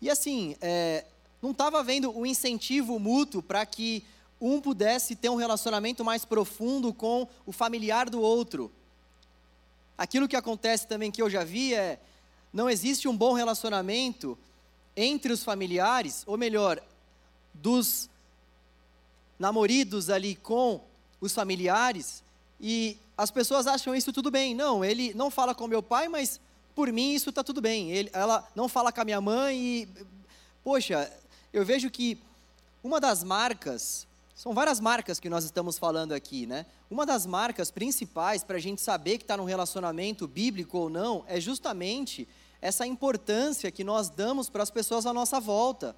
[0.00, 1.04] E assim, é,
[1.40, 4.04] não estava havendo um incentivo mútuo para que
[4.46, 8.70] um pudesse ter um relacionamento mais profundo com o familiar do outro.
[9.96, 11.98] Aquilo que acontece também que eu já vi é
[12.52, 14.36] não existe um bom relacionamento
[14.94, 16.80] entre os familiares, ou melhor,
[17.54, 18.10] dos
[19.38, 20.80] namoridos ali com
[21.22, 22.22] os familiares,
[22.60, 24.54] e as pessoas acham isso tudo bem.
[24.54, 26.38] Não, ele não fala com meu pai, mas
[26.74, 27.90] por mim isso está tudo bem.
[27.90, 29.88] Ele, ela não fala com a minha mãe e,
[30.62, 31.10] poxa,
[31.50, 32.18] eu vejo que
[32.82, 36.66] uma das marcas são várias marcas que nós estamos falando aqui, né?
[36.90, 41.24] Uma das marcas principais para a gente saber que está num relacionamento bíblico ou não
[41.28, 42.26] é justamente
[42.60, 45.94] essa importância que nós damos para as pessoas à nossa volta,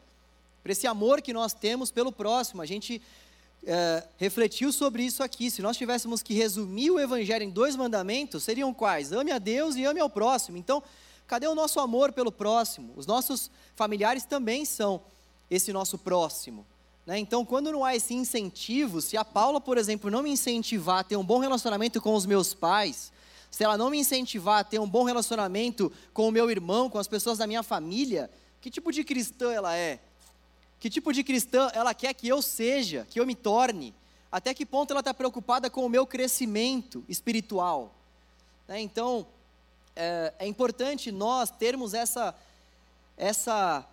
[0.62, 2.60] para esse amor que nós temos pelo próximo.
[2.60, 3.00] A gente
[3.64, 5.50] é, refletiu sobre isso aqui.
[5.50, 9.12] Se nós tivéssemos que resumir o Evangelho em dois mandamentos, seriam quais?
[9.12, 10.58] Ame a Deus e ame ao próximo.
[10.58, 10.82] Então,
[11.26, 12.92] cadê o nosso amor pelo próximo?
[12.96, 15.00] Os nossos familiares também são
[15.50, 16.66] esse nosso próximo.
[17.06, 17.18] Né?
[17.18, 21.04] Então, quando não há esse incentivo, se a Paula, por exemplo, não me incentivar a
[21.04, 23.12] ter um bom relacionamento com os meus pais,
[23.48, 26.98] se ela não me incentivar a ter um bom relacionamento com o meu irmão, com
[26.98, 28.28] as pessoas da minha família,
[28.60, 30.00] que tipo de cristã ela é?
[30.80, 33.94] Que tipo de cristã ela quer que eu seja, que eu me torne?
[34.30, 37.94] Até que ponto ela está preocupada com o meu crescimento espiritual?
[38.66, 38.80] Né?
[38.80, 39.26] Então,
[39.94, 42.34] é, é importante nós termos essa,
[43.16, 43.86] essa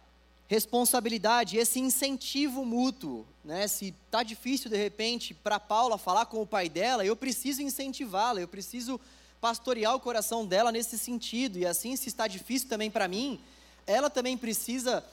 [0.47, 3.25] responsabilidade, esse incentivo mútuo.
[3.43, 3.67] Né?
[3.67, 8.41] Se está difícil, de repente, para Paula falar com o pai dela, eu preciso incentivá-la,
[8.41, 8.99] eu preciso
[9.41, 11.57] pastorear o coração dela nesse sentido.
[11.57, 13.39] E assim, se está difícil também para mim,
[13.85, 15.03] ela também precisa,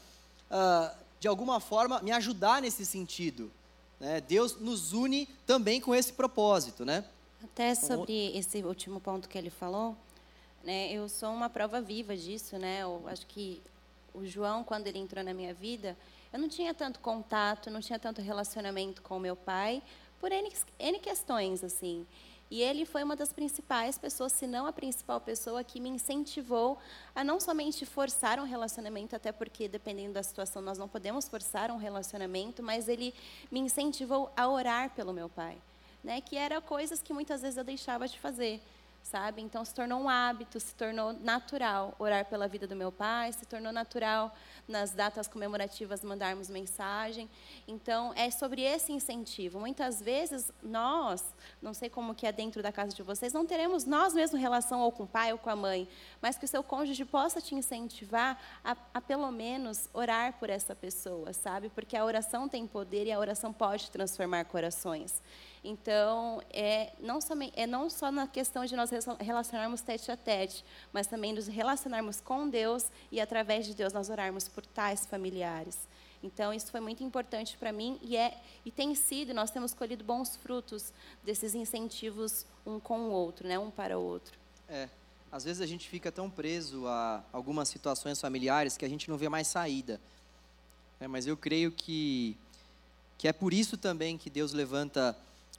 [0.50, 3.50] uh, de alguma forma, me ajudar nesse sentido.
[3.98, 4.20] Né?
[4.20, 6.84] Deus nos une também com esse propósito.
[6.84, 7.04] Né?
[7.42, 9.96] Até sobre esse último ponto que ele falou,
[10.62, 12.56] né, eu sou uma prova viva disso.
[12.56, 12.82] Né?
[12.82, 13.60] Eu acho que
[14.14, 15.96] o João, quando ele entrou na minha vida,
[16.32, 19.82] eu não tinha tanto contato, não tinha tanto relacionamento com o meu pai,
[20.18, 22.06] por N, N questões, assim.
[22.50, 26.78] E ele foi uma das principais pessoas, se não a principal pessoa, que me incentivou
[27.14, 31.70] a não somente forçar um relacionamento, até porque, dependendo da situação, nós não podemos forçar
[31.70, 33.14] um relacionamento, mas ele
[33.52, 35.56] me incentivou a orar pelo meu pai.
[36.02, 38.62] Né, que eram coisas que muitas vezes eu deixava de fazer
[39.02, 39.42] sabe?
[39.42, 43.44] Então se tornou um hábito, se tornou natural orar pela vida do meu pai, se
[43.46, 44.34] tornou natural
[44.68, 47.28] nas datas comemorativas mandarmos mensagem.
[47.66, 49.58] Então é sobre esse incentivo.
[49.58, 51.24] Muitas vezes nós,
[51.60, 54.80] não sei como que é dentro da casa de vocês, não teremos nós mesmos relação
[54.80, 55.88] ou com o pai ou com a mãe,
[56.20, 60.74] mas que o seu cônjuge possa te incentivar a, a pelo menos orar por essa
[60.74, 61.68] pessoa, sabe?
[61.68, 65.20] Porque a oração tem poder e a oração pode transformar corações.
[65.62, 70.64] Então, é não, somente, é não só na questão de nós relacionarmos tete a tete,
[70.92, 75.78] mas também nos relacionarmos com Deus e, através de Deus, nós orarmos por tais familiares.
[76.22, 80.04] Então, isso foi muito importante para mim e, é, e tem sido, nós temos colhido
[80.04, 80.92] bons frutos
[81.22, 83.58] desses incentivos um com o outro, né?
[83.58, 84.38] um para o outro.
[84.68, 84.88] É,
[85.32, 89.16] às vezes a gente fica tão preso a algumas situações familiares que a gente não
[89.16, 90.00] vê mais saída.
[90.98, 92.36] É, mas eu creio que,
[93.16, 95.16] que é por isso também que Deus levanta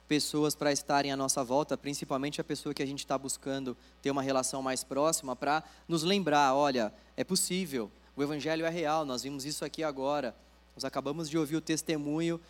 [0.08, 4.10] pessoas para estarem à nossa volta, principalmente a pessoa que a gente está buscando ter
[4.10, 9.22] uma relação mais próxima, para nos lembrar: olha, é possível, o Evangelho é real, nós
[9.22, 10.34] vimos isso aqui agora.
[10.74, 12.40] Nós acabamos de ouvir o testemunho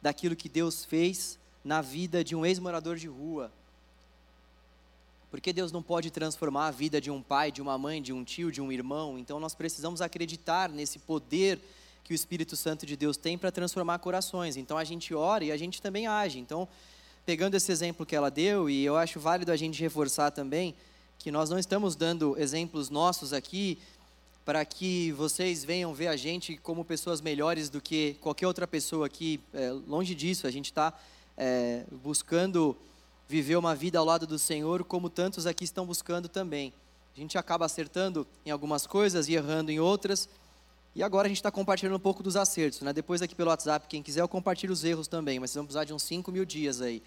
[0.00, 3.52] daquilo que Deus fez na vida de um ex-morador de rua.
[5.30, 8.12] Por que Deus não pode transformar a vida de um pai, de uma mãe, de
[8.12, 9.18] um tio, de um irmão?
[9.18, 11.58] Então nós precisamos acreditar nesse poder
[12.04, 14.56] que o Espírito Santo de Deus tem para transformar corações.
[14.56, 16.38] Então a gente ora e a gente também age.
[16.38, 16.68] Então
[17.24, 20.74] pegando esse exemplo que ela deu, e eu acho válido a gente reforçar também,
[21.18, 23.78] que nós não estamos dando exemplos nossos aqui
[24.44, 29.06] para que vocês venham ver a gente como pessoas melhores do que qualquer outra pessoa
[29.06, 29.40] aqui.
[29.54, 30.92] É, longe disso, a gente está
[31.36, 32.76] é, buscando
[33.28, 36.72] viver uma vida ao lado do Senhor, como tantos aqui estão buscando também.
[37.16, 40.28] A gente acaba acertando em algumas coisas e errando em outras.
[40.94, 42.92] E agora a gente está compartilhando um pouco dos acertos, né?
[42.92, 45.84] Depois aqui pelo WhatsApp, quem quiser, eu compartilho os erros também, mas vocês vão precisar
[45.84, 47.02] de uns 5 mil dias aí,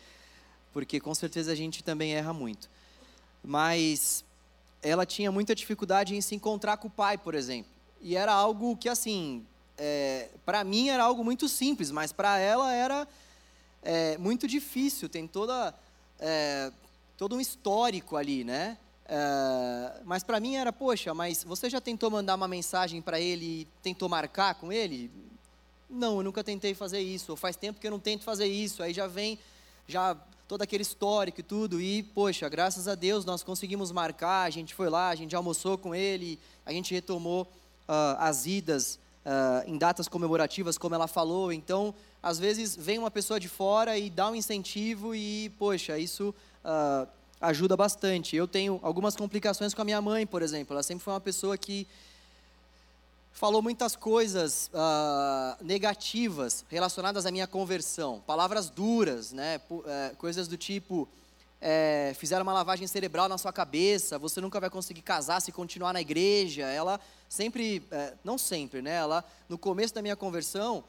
[0.73, 2.67] porque com certeza a gente também erra muito.
[3.43, 4.25] Mas
[4.81, 7.71] ela tinha muita dificuldade em se encontrar com o pai, por exemplo.
[8.01, 9.45] E era algo que, assim,
[9.77, 13.07] é, para mim era algo muito simples, mas para ela era
[13.83, 15.07] é, muito difícil.
[15.07, 15.75] Tem toda,
[16.19, 16.71] é,
[17.17, 18.79] todo um histórico ali, né?
[19.05, 23.67] Uh, mas para mim era, poxa, mas você já tentou mandar uma mensagem para ele
[23.83, 25.11] tentou marcar com ele?
[25.89, 27.31] Não, eu nunca tentei fazer isso.
[27.31, 28.81] Ou faz tempo que eu não tento fazer isso.
[28.81, 29.37] Aí já vem
[29.87, 31.79] já todo aquele histórico e tudo.
[31.79, 34.43] E, poxa, graças a Deus nós conseguimos marcar.
[34.45, 38.99] A gente foi lá, a gente almoçou com ele, a gente retomou uh, as idas
[39.23, 41.53] uh, em datas comemorativas, como ela falou.
[41.53, 46.33] Então, às vezes vem uma pessoa de fora e dá um incentivo e, poxa, isso
[47.39, 48.35] ajuda bastante.
[48.35, 50.73] Eu tenho algumas complicações com a minha mãe, por exemplo.
[50.73, 51.87] Ela sempre foi uma pessoa que
[53.31, 59.59] falou muitas coisas uh, negativas relacionadas à minha conversão, palavras duras, né?
[59.69, 59.83] Uh,
[60.17, 61.07] coisas do tipo
[61.61, 65.93] é, fizeram uma lavagem cerebral na sua cabeça, você nunca vai conseguir casar se continuar
[65.93, 66.63] na igreja.
[66.63, 68.95] Ela sempre, é, não sempre, né?
[68.95, 70.83] Ela no começo da minha conversão,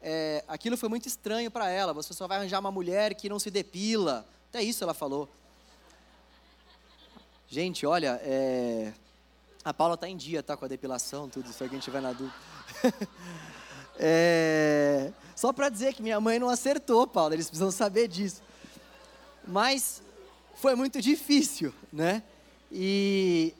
[0.00, 1.92] é, aquilo foi muito estranho para ela.
[1.92, 4.26] Você só vai arranjar uma mulher que não se depila.
[4.48, 5.28] Até isso ela falou.
[7.52, 8.94] Gente, olha, é...
[9.62, 12.34] a Paula está em dia, tá com a depilação, tudo, se alguém tiver na dúvida.
[14.04, 15.12] É...
[15.36, 18.40] Só para dizer que minha mãe não acertou, Paulo, eles precisam saber disso.
[19.46, 20.02] Mas
[20.54, 22.22] foi muito difícil, né?
[22.72, 23.52] E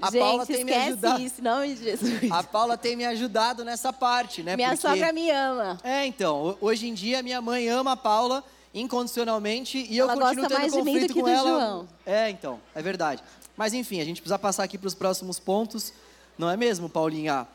[0.00, 1.22] a Gente, Paula tem me ajudado.
[1.22, 2.32] Isso, de Jesus.
[2.32, 4.56] A Paula tem me ajudado nessa parte, né?
[4.56, 4.88] Minha Porque...
[4.88, 5.78] sogra me ama.
[5.84, 8.42] É, então, hoje em dia minha mãe ama a Paula
[8.74, 11.48] incondicionalmente e ela eu continuo tendo conflito com ela.
[11.48, 11.88] João.
[12.04, 13.22] É, então, é verdade.
[13.56, 15.92] Mas enfim, a gente precisa passar aqui para os próximos pontos,
[16.36, 17.46] não é mesmo, Paulinha?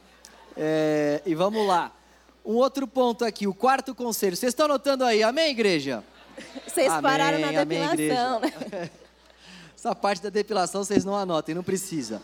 [0.56, 1.92] É, e vamos lá.
[2.46, 4.36] Um outro ponto aqui, o quarto conselho.
[4.36, 6.04] Vocês estão anotando aí, amém, igreja?
[6.66, 8.90] Vocês amém, pararam na depilação, amém, né?
[9.76, 12.22] Essa parte da depilação vocês não anotem, não precisa.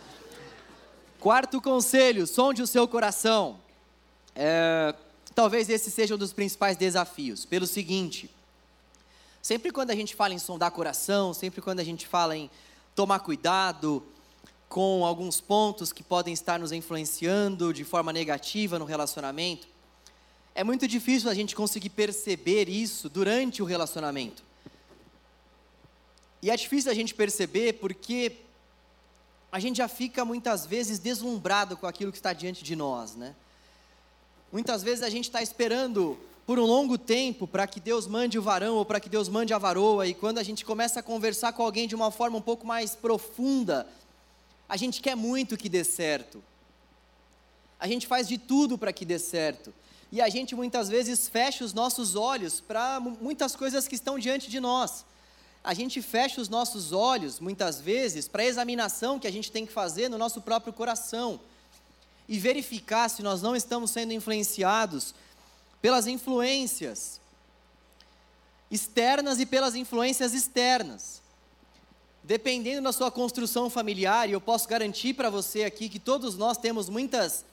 [1.20, 3.58] Quarto conselho, sonde o seu coração.
[4.34, 4.94] É,
[5.34, 7.44] talvez esse seja um dos principais desafios.
[7.44, 8.30] Pelo seguinte,
[9.46, 12.50] sempre quando a gente fala em sondar coração, sempre quando a gente fala em
[12.96, 14.02] tomar cuidado
[14.68, 19.68] com alguns pontos que podem estar nos influenciando de forma negativa no relacionamento,
[20.52, 24.42] é muito difícil a gente conseguir perceber isso durante o relacionamento.
[26.42, 28.38] E é difícil a gente perceber porque
[29.52, 33.32] a gente já fica muitas vezes deslumbrado com aquilo que está diante de nós, né?
[34.50, 38.42] Muitas vezes a gente está esperando por um longo tempo para que Deus mande o
[38.42, 41.52] varão ou para que Deus mande a varoa, e quando a gente começa a conversar
[41.52, 43.86] com alguém de uma forma um pouco mais profunda,
[44.68, 46.42] a gente quer muito que dê certo.
[47.80, 49.74] A gente faz de tudo para que dê certo.
[50.12, 54.48] E a gente muitas vezes fecha os nossos olhos para muitas coisas que estão diante
[54.48, 55.04] de nós.
[55.64, 59.66] A gente fecha os nossos olhos, muitas vezes, para a examinação que a gente tem
[59.66, 61.40] que fazer no nosso próprio coração
[62.28, 65.12] e verificar se nós não estamos sendo influenciados
[65.86, 67.20] pelas influências
[68.68, 71.22] externas e pelas influências externas.
[72.24, 76.58] Dependendo da sua construção familiar, e eu posso garantir para você aqui que todos nós
[76.58, 77.44] temos muitas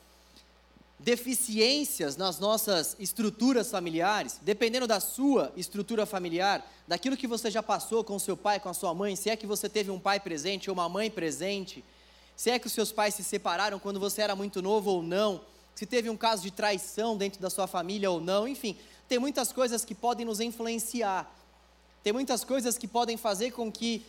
[0.97, 8.03] deficiências nas nossas estruturas familiares, dependendo da sua estrutura familiar, daquilo que você já passou
[8.03, 10.71] com seu pai, com a sua mãe, se é que você teve um pai presente
[10.71, 11.85] ou uma mãe presente,
[12.35, 15.39] se é que os seus pais se separaram quando você era muito novo ou não,
[15.75, 19.51] se teve um caso de traição dentro da sua família ou não, enfim, tem muitas
[19.51, 21.31] coisas que podem nos influenciar,
[22.03, 24.05] tem muitas coisas que podem fazer com que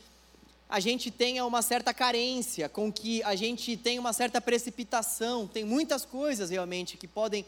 [0.69, 5.65] a gente tenha uma certa carência, com que a gente tenha uma certa precipitação, tem
[5.65, 7.45] muitas coisas realmente que podem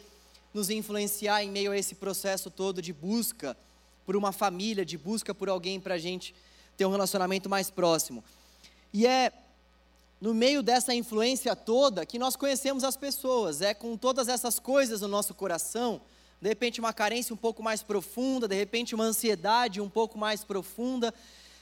[0.52, 3.56] nos influenciar em meio a esse processo todo de busca
[4.04, 6.34] por uma família, de busca por alguém para a gente
[6.76, 8.22] ter um relacionamento mais próximo.
[8.92, 9.32] E é
[10.20, 13.60] no meio dessa influência toda que nós conhecemos as pessoas.
[13.60, 16.00] É com todas essas coisas no nosso coração,
[16.40, 20.44] de repente uma carência um pouco mais profunda, de repente uma ansiedade um pouco mais
[20.44, 21.12] profunda,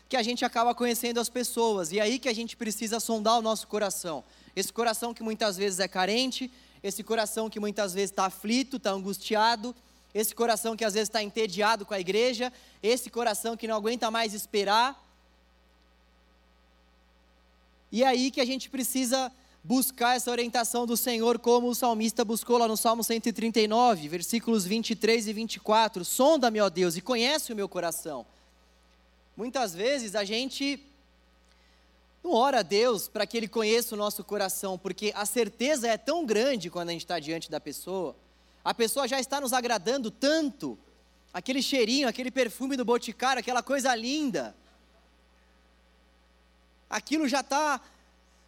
[0.09, 1.91] que a gente acaba conhecendo as pessoas.
[1.93, 4.23] E é aí que a gente precisa sondar o nosso coração.
[4.55, 6.51] Esse coração que muitas vezes é carente,
[6.83, 9.75] esse coração que muitas vezes está aflito, está angustiado,
[10.15, 14.11] esse coração que às vezes está entediado com a igreja, esse coração que não aguenta
[14.11, 15.04] mais esperar
[17.95, 19.31] e é aí que a gente precisa
[19.63, 25.29] buscar essa orientação do Senhor, como o salmista buscou lá no Salmo 139, versículos 23
[25.29, 26.05] e 24.
[26.05, 28.27] Sonda-me, ó Deus, e conhece o meu coração.
[29.37, 30.85] Muitas vezes a gente
[32.21, 35.97] não ora a Deus para que Ele conheça o nosso coração, porque a certeza é
[35.97, 38.17] tão grande quando a gente está diante da pessoa,
[38.65, 40.77] a pessoa já está nos agradando tanto,
[41.33, 44.53] aquele cheirinho, aquele perfume do boticário, aquela coisa linda
[46.95, 47.81] aquilo já está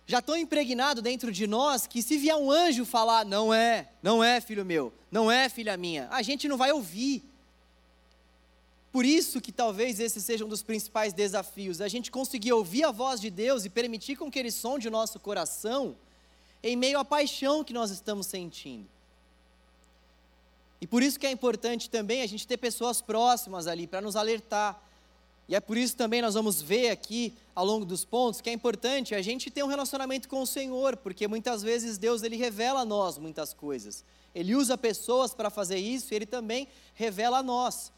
[0.06, 4.22] já tão impregnado dentro de nós que se vier um anjo falar, não é, não
[4.22, 7.24] é filho meu, não é filha minha, a gente não vai ouvir.
[8.92, 12.92] Por isso que talvez esse seja um dos principais desafios, a gente conseguir ouvir a
[12.92, 15.96] voz de Deus e permitir com que Ele sonde o nosso coração
[16.62, 18.86] em meio à paixão que nós estamos sentindo.
[20.80, 24.14] E por isso que é importante também a gente ter pessoas próximas ali para nos
[24.14, 24.80] alertar,
[25.48, 28.52] e é por isso também nós vamos ver aqui ao longo dos pontos que é
[28.52, 32.80] importante a gente ter um relacionamento com o Senhor, porque muitas vezes Deus ele revela
[32.80, 34.04] a nós muitas coisas.
[34.34, 37.92] Ele usa pessoas para fazer isso, e ele também revela a nós.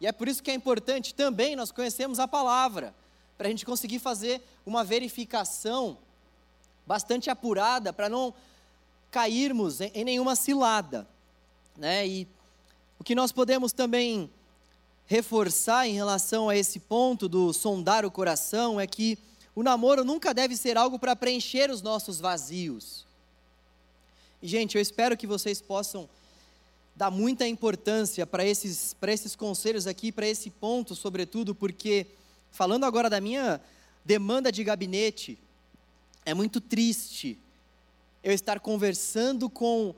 [0.00, 2.94] E é por isso que é importante também nós conhecermos a palavra,
[3.38, 5.96] para a gente conseguir fazer uma verificação
[6.86, 8.34] bastante apurada para não
[9.10, 11.08] cairmos em, em nenhuma cilada,
[11.76, 12.06] né?
[12.06, 12.28] E
[12.98, 14.30] o que nós podemos também
[15.12, 19.18] reforçar em relação a esse ponto do sondar o coração é que
[19.54, 23.04] o namoro nunca deve ser algo para preencher os nossos vazios.
[24.40, 26.08] E, gente, eu espero que vocês possam
[26.96, 32.06] dar muita importância para esses, esses conselhos aqui, para esse ponto, sobretudo, porque,
[32.50, 33.60] falando agora da minha
[34.02, 35.38] demanda de gabinete,
[36.24, 37.38] é muito triste
[38.24, 39.94] eu estar conversando com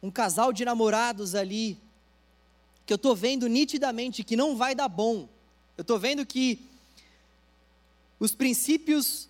[0.00, 1.76] um casal de namorados ali,
[2.86, 5.28] que eu estou vendo nitidamente que não vai dar bom.
[5.76, 6.60] Eu estou vendo que
[8.18, 9.28] os princípios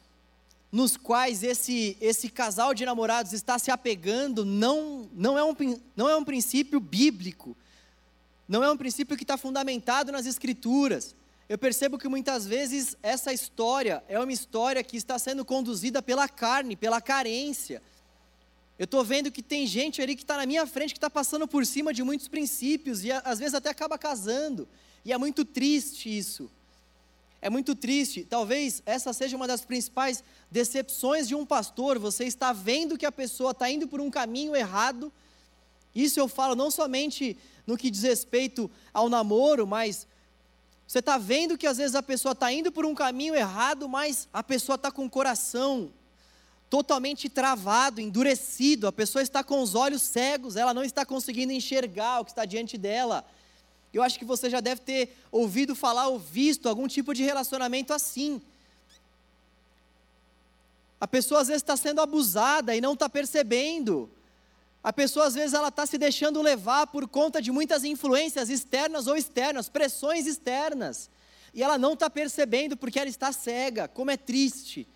[0.70, 5.54] nos quais esse, esse casal de namorados está se apegando não, não, é um,
[5.96, 7.56] não é um princípio bíblico,
[8.46, 11.14] não é um princípio que está fundamentado nas Escrituras.
[11.48, 16.28] Eu percebo que muitas vezes essa história é uma história que está sendo conduzida pela
[16.28, 17.80] carne, pela carência.
[18.78, 21.48] Eu estou vendo que tem gente ali que está na minha frente que está passando
[21.48, 24.68] por cima de muitos princípios e às vezes até acaba casando.
[25.04, 26.50] E é muito triste isso.
[27.40, 28.24] É muito triste.
[28.24, 31.98] Talvez essa seja uma das principais decepções de um pastor.
[31.98, 35.10] Você está vendo que a pessoa está indo por um caminho errado.
[35.94, 40.06] Isso eu falo não somente no que diz respeito ao namoro, mas
[40.86, 44.28] você está vendo que às vezes a pessoa está indo por um caminho errado, mas
[44.32, 45.90] a pessoa está com o coração
[46.68, 52.20] totalmente travado, endurecido, a pessoa está com os olhos cegos, ela não está conseguindo enxergar
[52.20, 53.24] o que está diante dela.
[53.92, 57.92] Eu acho que você já deve ter ouvido falar ou visto algum tipo de relacionamento
[57.92, 58.42] assim.
[61.00, 64.10] A pessoa às vezes está sendo abusada e não está percebendo.
[64.82, 69.06] A pessoa às vezes ela está se deixando levar por conta de muitas influências externas
[69.06, 71.10] ou externas, pressões externas.
[71.54, 73.88] E ela não está percebendo porque ela está cega.
[73.88, 74.86] Como é triste.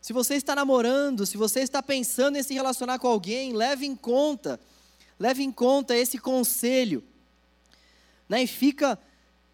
[0.00, 3.96] Se você está namorando, se você está pensando em se relacionar com alguém, leve em
[3.96, 4.60] conta,
[5.18, 7.02] leve em conta esse conselho.
[8.28, 8.44] Né?
[8.44, 8.98] E fica,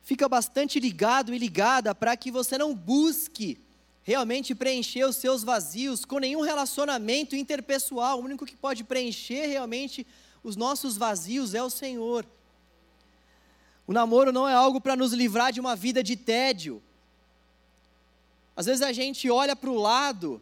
[0.03, 3.59] fica bastante ligado e ligada para que você não busque
[4.03, 8.21] realmente preencher os seus vazios com nenhum relacionamento interpessoal.
[8.21, 10.07] O único que pode preencher realmente
[10.43, 12.27] os nossos vazios é o Senhor.
[13.87, 16.83] O namoro não é algo para nos livrar de uma vida de tédio.
[18.57, 20.41] Às vezes a gente olha para o lado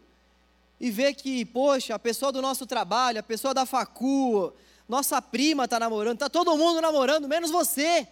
[0.78, 4.52] e vê que, poxa, a pessoa do nosso trabalho, a pessoa da facu,
[4.88, 8.06] nossa prima está namorando, está todo mundo namorando, menos você.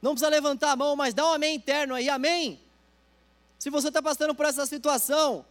[0.00, 2.60] Não precisa levantar a mão, mas dá um amém interno aí, amém?
[3.58, 5.44] Se você está passando por essa situação,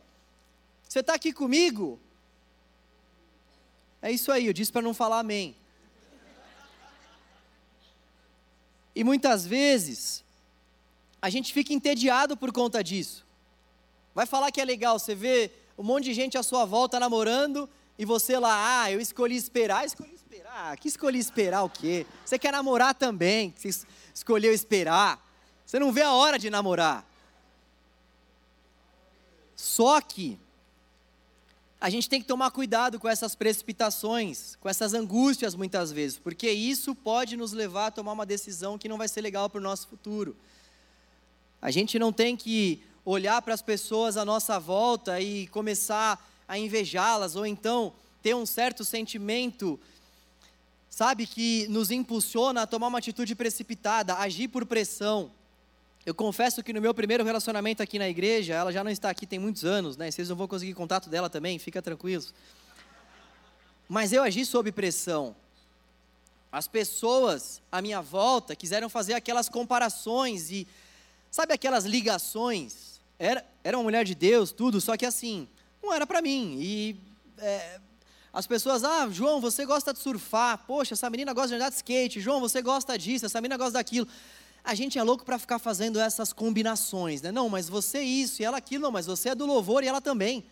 [0.88, 2.00] você está aqui comigo?
[4.02, 5.56] É isso aí, eu disse para não falar amém.
[8.96, 10.24] E muitas vezes,
[11.22, 13.25] a gente fica entediado por conta disso.
[14.16, 17.70] Vai falar que é legal, você vê um monte de gente à sua volta namorando
[18.00, 22.08] e você lá, ah, eu escolhi esperar, escolhi esperar, que escolhi esperar o quê?
[22.24, 25.22] Você quer namorar também, você escolheu esperar.
[25.66, 27.06] Você não vê a hora de namorar.
[29.54, 30.40] Só que
[31.80, 36.50] a gente tem que tomar cuidado com essas precipitações, com essas angústias muitas vezes, porque
[36.50, 39.64] isso pode nos levar a tomar uma decisão que não vai ser legal para o
[39.64, 40.38] nosso futuro.
[41.62, 46.58] A gente não tem que olhar para as pessoas à nossa volta e começar a
[46.58, 49.80] invejá-las, ou então ter um certo sentimento,
[50.90, 55.32] sabe, que nos impulsiona a tomar uma atitude precipitada, agir por pressão.
[56.04, 59.26] Eu confesso que no meu primeiro relacionamento aqui na igreja, ela já não está aqui
[59.26, 60.10] tem muitos anos, né?
[60.10, 62.34] Vocês não vão conseguir contato dela também, fica tranquilos.
[63.88, 65.36] Mas eu agi sob pressão.
[66.52, 70.68] As pessoas à minha volta quiseram fazer aquelas comparações e
[71.30, 72.95] sabe aquelas ligações?
[73.18, 75.48] Era, era uma mulher de Deus, tudo, só que assim,
[75.82, 76.58] não era para mim.
[76.60, 76.96] E
[77.38, 77.80] é,
[78.34, 81.76] as pessoas, ah, João, você gosta de surfar, poxa, essa menina gosta de andar de
[81.76, 84.08] skate, João, você gosta disso, essa menina gosta daquilo
[84.66, 87.32] a gente é louco para ficar fazendo essas combinações, né?
[87.32, 90.02] Não, mas você isso e ela aquilo, não, mas você é do louvor e ela
[90.02, 90.44] também.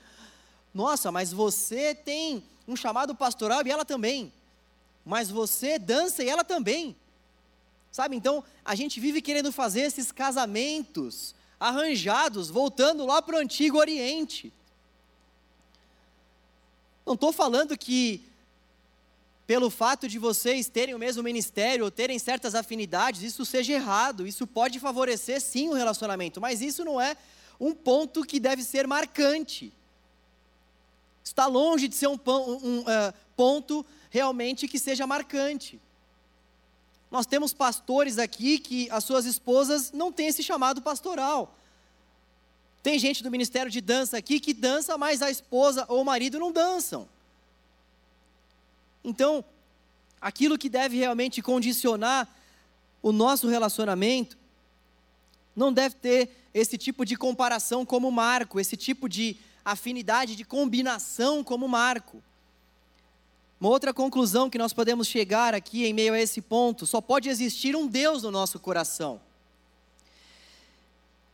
[0.72, 4.32] Nossa, mas você tem um chamado pastoral e ela também.
[5.04, 6.96] Mas você dança e ela também.
[7.92, 8.16] Sabe?
[8.16, 11.34] Então, a gente vive querendo fazer esses casamentos
[11.64, 14.52] arranjados, voltando lá para o antigo Oriente.
[17.06, 18.22] Não estou falando que
[19.48, 24.28] pelo fato de vocês terem o mesmo ministério ou terem certas afinidades, isso seja errado.
[24.28, 27.16] Isso pode favorecer sim o relacionamento, mas isso não é
[27.60, 29.72] um ponto que deve ser marcante.
[31.24, 35.80] Está longe de ser um, um uh, ponto realmente que seja marcante.
[37.14, 41.56] Nós temos pastores aqui que as suas esposas não têm esse chamado pastoral.
[42.82, 46.40] Tem gente do ministério de dança aqui que dança, mas a esposa ou o marido
[46.40, 47.08] não dançam.
[49.04, 49.46] Então,
[50.20, 52.28] aquilo que deve realmente condicionar
[53.00, 54.36] o nosso relacionamento
[55.56, 61.44] não deve ter esse tipo de comparação como marco, esse tipo de afinidade, de combinação
[61.44, 62.24] como marco.
[63.64, 67.30] Uma outra conclusão que nós podemos chegar aqui em meio a esse ponto: só pode
[67.30, 69.22] existir um Deus no nosso coração.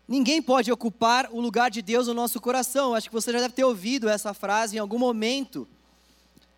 [0.07, 2.93] Ninguém pode ocupar o lugar de Deus no nosso coração.
[2.93, 5.67] Acho que você já deve ter ouvido essa frase em algum momento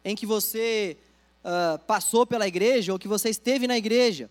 [0.04, 0.98] em que você
[1.42, 4.30] uh, passou pela igreja ou que você esteve na igreja.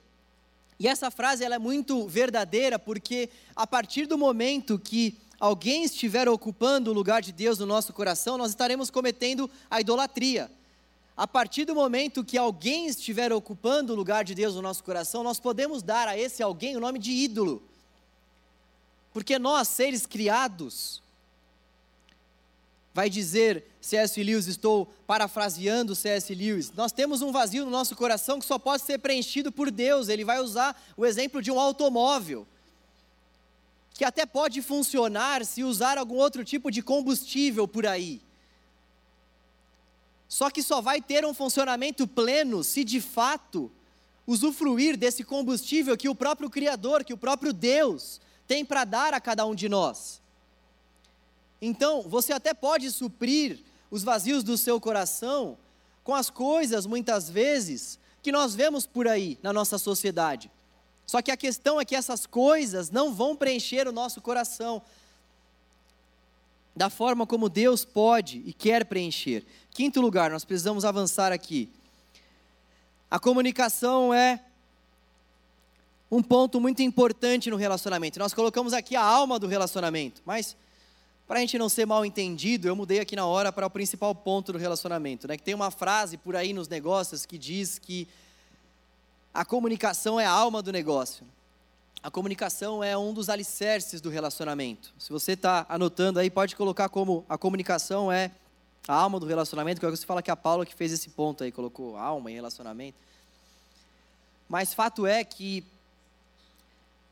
[0.78, 6.28] E essa frase ela é muito verdadeira porque a partir do momento que alguém estiver
[6.28, 10.50] ocupando o lugar de Deus no nosso coração, nós estaremos cometendo a idolatria.
[11.20, 15.22] A partir do momento que alguém estiver ocupando o lugar de Deus no nosso coração,
[15.22, 17.62] nós podemos dar a esse alguém o nome de ídolo.
[19.12, 21.02] Porque nós, seres criados,
[22.94, 24.22] vai dizer C.S.
[24.22, 26.34] Lewis, estou parafraseando C.S.
[26.34, 30.08] Lewis, nós temos um vazio no nosso coração que só pode ser preenchido por Deus.
[30.08, 32.48] Ele vai usar o exemplo de um automóvel,
[33.92, 38.22] que até pode funcionar se usar algum outro tipo de combustível por aí.
[40.30, 43.68] Só que só vai ter um funcionamento pleno se de fato
[44.24, 49.20] usufruir desse combustível que o próprio Criador, que o próprio Deus tem para dar a
[49.20, 50.22] cada um de nós.
[51.60, 53.58] Então, você até pode suprir
[53.90, 55.58] os vazios do seu coração
[56.04, 60.48] com as coisas, muitas vezes, que nós vemos por aí na nossa sociedade.
[61.08, 64.80] Só que a questão é que essas coisas não vão preencher o nosso coração
[66.74, 69.44] da forma como Deus pode e quer preencher.
[69.70, 71.68] Quinto lugar, nós precisamos avançar aqui.
[73.10, 74.40] A comunicação é
[76.10, 78.18] um ponto muito importante no relacionamento.
[78.18, 80.56] Nós colocamos aqui a alma do relacionamento, mas
[81.26, 84.12] para a gente não ser mal entendido, eu mudei aqui na hora para o principal
[84.14, 85.28] ponto do relacionamento.
[85.28, 85.36] Né?
[85.36, 88.08] Que tem uma frase por aí nos negócios que diz que
[89.32, 91.24] a comunicação é a alma do negócio.
[92.02, 94.92] A comunicação é um dos alicerces do relacionamento.
[94.98, 98.30] Se você está anotando aí, pode colocar como a comunicação é
[98.88, 101.44] a alma do relacionamento, que você fala que é a Paula que fez esse ponto
[101.44, 102.96] aí, colocou alma em relacionamento.
[104.48, 105.62] Mas fato é que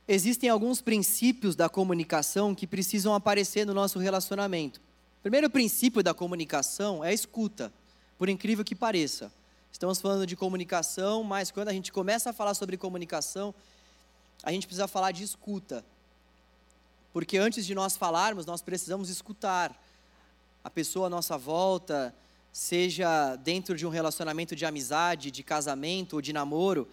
[0.09, 4.80] existem alguns princípios da comunicação que precisam aparecer no nosso relacionamento.
[5.18, 7.70] O primeiro princípio da comunicação é a escuta,
[8.16, 9.30] por incrível que pareça.
[9.70, 13.55] Estamos falando de comunicação, mas quando a gente começa a falar sobre comunicação,
[14.49, 15.84] a gente precisa falar de escuta.
[17.12, 19.78] Porque antes de nós falarmos, nós precisamos escutar
[20.62, 22.14] a pessoa à nossa volta,
[22.53, 26.88] seja dentro de um relacionamento de amizade, de casamento ou de namoro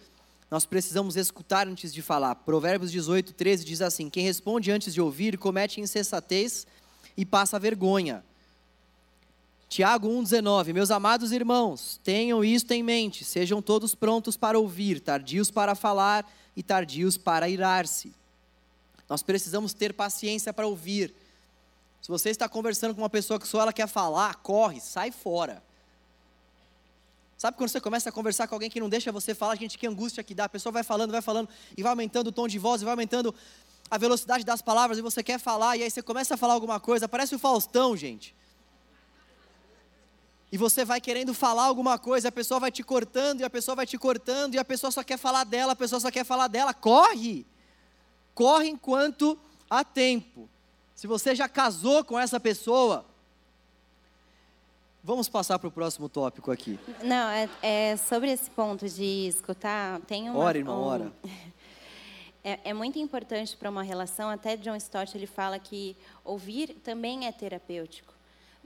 [0.50, 2.34] nós precisamos escutar antes de falar.
[2.36, 6.66] Provérbios 18, 13 diz assim: Quem responde antes de ouvir comete insensatez
[7.16, 8.24] e passa vergonha.
[9.68, 15.50] Tiago 1,19: Meus amados irmãos, tenham isto em mente, sejam todos prontos para ouvir, tardios
[15.50, 18.12] para falar e tardios para irar-se.
[19.08, 21.12] Nós precisamos ter paciência para ouvir.
[22.00, 25.62] Se você está conversando com uma pessoa que só ela quer falar, corre, sai fora.
[27.36, 29.86] Sabe quando você começa a conversar com alguém que não deixa você falar, gente, que
[29.86, 30.44] angústia que dá.
[30.44, 32.92] A pessoa vai falando, vai falando, e vai aumentando o tom de voz, e vai
[32.92, 33.34] aumentando
[33.90, 36.80] a velocidade das palavras, e você quer falar, e aí você começa a falar alguma
[36.80, 38.34] coisa, parece o Faustão, gente.
[40.50, 43.74] E você vai querendo falar alguma coisa, a pessoa vai te cortando, e a pessoa
[43.74, 46.46] vai te cortando, e a pessoa só quer falar dela, a pessoa só quer falar
[46.48, 46.72] dela.
[46.72, 47.46] Corre!
[48.34, 49.38] Corre enquanto
[49.68, 50.48] há tempo.
[50.94, 53.04] Se você já casou com essa pessoa,
[55.06, 56.80] Vamos passar para o próximo tópico aqui.
[57.04, 60.36] Não, é, é, sobre esse ponto de escutar, tem uma...
[60.36, 61.12] Ora, irmão, um, ora.
[62.48, 67.26] É, é, muito importante para uma relação, até John Stott ele fala que ouvir também
[67.26, 68.14] é terapêutico.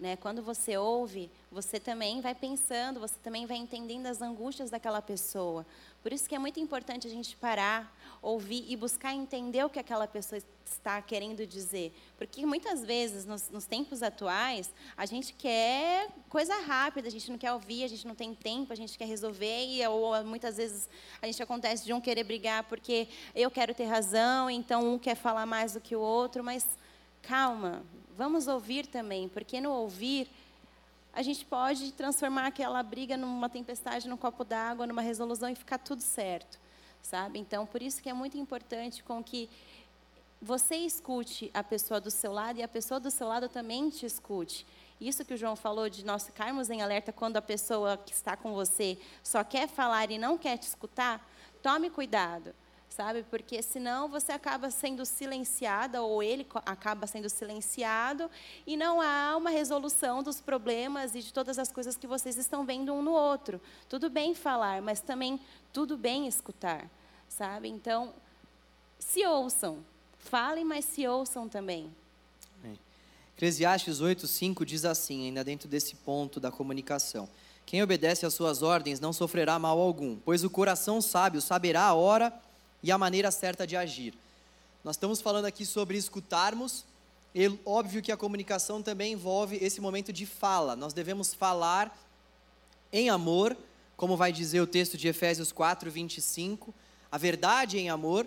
[0.00, 0.16] Né?
[0.16, 5.66] Quando você ouve, você também vai pensando, você também vai entendendo as angústias daquela pessoa.
[6.02, 9.78] Por isso que é muito importante a gente parar, ouvir e buscar entender o que
[9.78, 11.92] aquela pessoa está querendo dizer.
[12.16, 17.36] Porque muitas vezes, nos, nos, tempos atuais, a gente quer coisa rápida, a gente não
[17.36, 20.88] quer ouvir, a gente não tem tempo, a gente quer resolver, e, ou muitas vezes
[21.20, 25.14] a gente acontece de um querer brigar porque eu quero ter razão, então um quer
[25.14, 26.66] falar mais do que o outro, mas
[27.20, 27.82] calma,
[28.20, 30.30] vamos ouvir também, porque no ouvir
[31.10, 35.78] a gente pode transformar aquela briga numa tempestade, num copo d'água, numa resolução e ficar
[35.78, 36.60] tudo certo,
[37.00, 37.38] sabe?
[37.38, 39.48] Então, por isso que é muito importante com que
[40.38, 44.04] você escute a pessoa do seu lado e a pessoa do seu lado também te
[44.04, 44.66] escute.
[45.00, 48.36] Isso que o João falou de nós ficarmos em alerta quando a pessoa que está
[48.36, 51.26] com você só quer falar e não quer te escutar,
[51.62, 52.54] tome cuidado
[53.00, 53.22] sabe?
[53.30, 58.30] Porque senão você acaba sendo silenciada ou ele acaba sendo silenciado
[58.66, 62.66] e não há uma resolução dos problemas e de todas as coisas que vocês estão
[62.66, 63.58] vendo um no outro.
[63.88, 65.40] Tudo bem falar, mas também
[65.72, 66.90] tudo bem escutar,
[67.26, 67.68] sabe?
[67.68, 68.12] Então,
[68.98, 69.78] se ouçam.
[70.18, 71.90] Falem, mas se ouçam também.
[73.34, 77.26] Eclesiastes 8:5 diz assim, ainda dentro desse ponto da comunicação:
[77.64, 81.94] Quem obedece às suas ordens não sofrerá mal algum, pois o coração sábio saberá a
[81.94, 82.30] hora
[82.82, 84.14] e a maneira certa de agir.
[84.82, 86.84] Nós estamos falando aqui sobre escutarmos,
[87.34, 90.74] e óbvio que a comunicação também envolve esse momento de fala.
[90.74, 91.96] Nós devemos falar
[92.92, 93.56] em amor,
[93.96, 96.74] como vai dizer o texto de Efésios 4, 25,
[97.12, 98.26] a verdade em amor.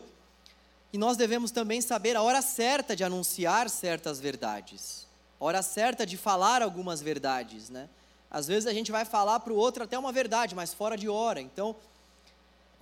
[0.93, 5.07] E nós devemos também saber a hora certa de anunciar certas verdades,
[5.39, 7.89] a hora certa de falar algumas verdades, né?
[8.29, 11.09] Às vezes a gente vai falar para o outro até uma verdade, mas fora de
[11.09, 11.41] hora.
[11.41, 11.75] Então,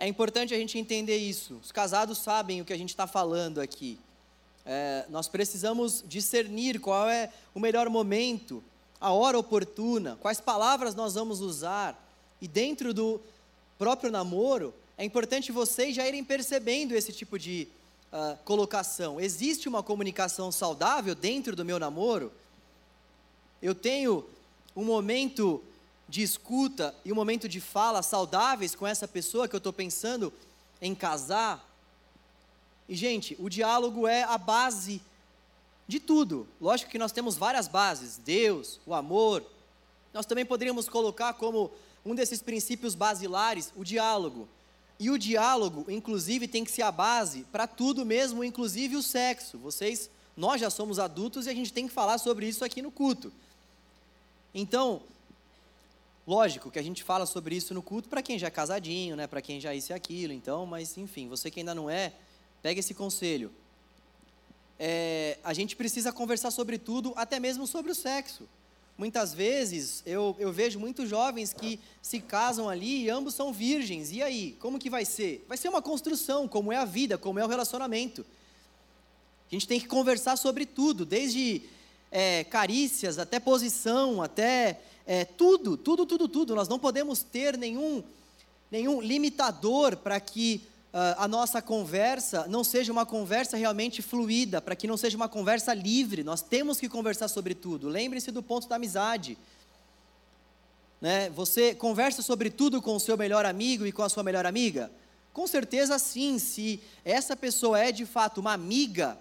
[0.01, 1.59] é importante a gente entender isso.
[1.63, 3.99] Os casados sabem o que a gente está falando aqui.
[4.65, 8.63] É, nós precisamos discernir qual é o melhor momento,
[8.99, 12.03] a hora oportuna, quais palavras nós vamos usar.
[12.41, 13.21] E dentro do
[13.77, 17.67] próprio namoro, é importante vocês já irem percebendo esse tipo de
[18.11, 19.21] uh, colocação.
[19.21, 22.31] Existe uma comunicação saudável dentro do meu namoro?
[23.61, 24.25] Eu tenho
[24.75, 25.63] um momento
[26.11, 30.31] de escuta e um momento de fala saudáveis com essa pessoa que eu estou pensando
[30.81, 31.65] em casar.
[32.89, 35.01] E, gente, o diálogo é a base
[35.87, 36.45] de tudo.
[36.59, 39.41] Lógico que nós temos várias bases: Deus, o amor.
[40.13, 41.71] Nós também poderíamos colocar como
[42.05, 44.49] um desses princípios basilares o diálogo.
[44.99, 49.57] E o diálogo, inclusive, tem que ser a base para tudo mesmo, inclusive o sexo.
[49.59, 52.91] Vocês, nós já somos adultos e a gente tem que falar sobre isso aqui no
[52.91, 53.31] culto.
[54.53, 55.01] Então,
[56.25, 59.27] lógico que a gente fala sobre isso no culto para quem já é casadinho, né?
[59.27, 60.33] Para quem já é isso e aquilo.
[60.33, 62.13] Então, mas enfim, você que ainda não é,
[62.61, 63.51] pega esse conselho.
[64.79, 68.47] É, a gente precisa conversar sobre tudo, até mesmo sobre o sexo.
[68.97, 74.11] Muitas vezes eu, eu vejo muitos jovens que se casam ali e ambos são virgens.
[74.11, 75.45] E aí, como que vai ser?
[75.47, 78.25] Vai ser uma construção, como é a vida, como é o relacionamento.
[79.51, 81.63] A gente tem que conversar sobre tudo, desde
[82.11, 86.55] é, carícias, até posição, até é, tudo, tudo, tudo, tudo.
[86.55, 88.03] Nós não podemos ter nenhum,
[88.69, 90.61] nenhum limitador para que
[90.93, 95.29] uh, a nossa conversa não seja uma conversa realmente fluida, para que não seja uma
[95.29, 96.23] conversa livre.
[96.23, 97.87] Nós temos que conversar sobre tudo.
[97.87, 99.37] Lembre-se do ponto da amizade.
[100.99, 101.29] Né?
[101.31, 104.91] Você conversa sobre tudo com o seu melhor amigo e com a sua melhor amiga?
[105.33, 109.17] Com certeza sim, se essa pessoa é de fato uma amiga,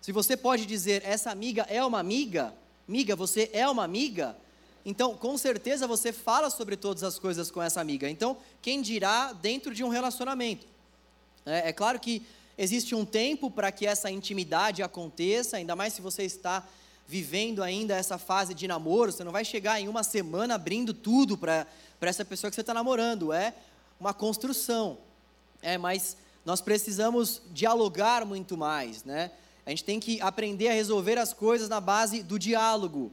[0.00, 2.52] se você pode dizer, essa amiga é uma amiga,
[2.88, 4.36] amiga, você é uma amiga,
[4.86, 8.08] então com certeza você fala sobre todas as coisas com essa amiga.
[8.08, 10.64] Então, quem dirá dentro de um relacionamento?
[11.44, 12.24] É, é claro que
[12.56, 16.64] existe um tempo para que essa intimidade aconteça, ainda mais se você está
[17.08, 21.36] vivendo ainda essa fase de namoro, você não vai chegar em uma semana abrindo tudo
[21.36, 21.66] para
[22.00, 23.54] essa pessoa que você está namorando, é
[23.98, 24.98] uma construção.
[25.62, 29.32] É, mas nós precisamos dialogar muito mais, né?
[29.64, 33.10] A gente tem que aprender a resolver as coisas na base do diálogo,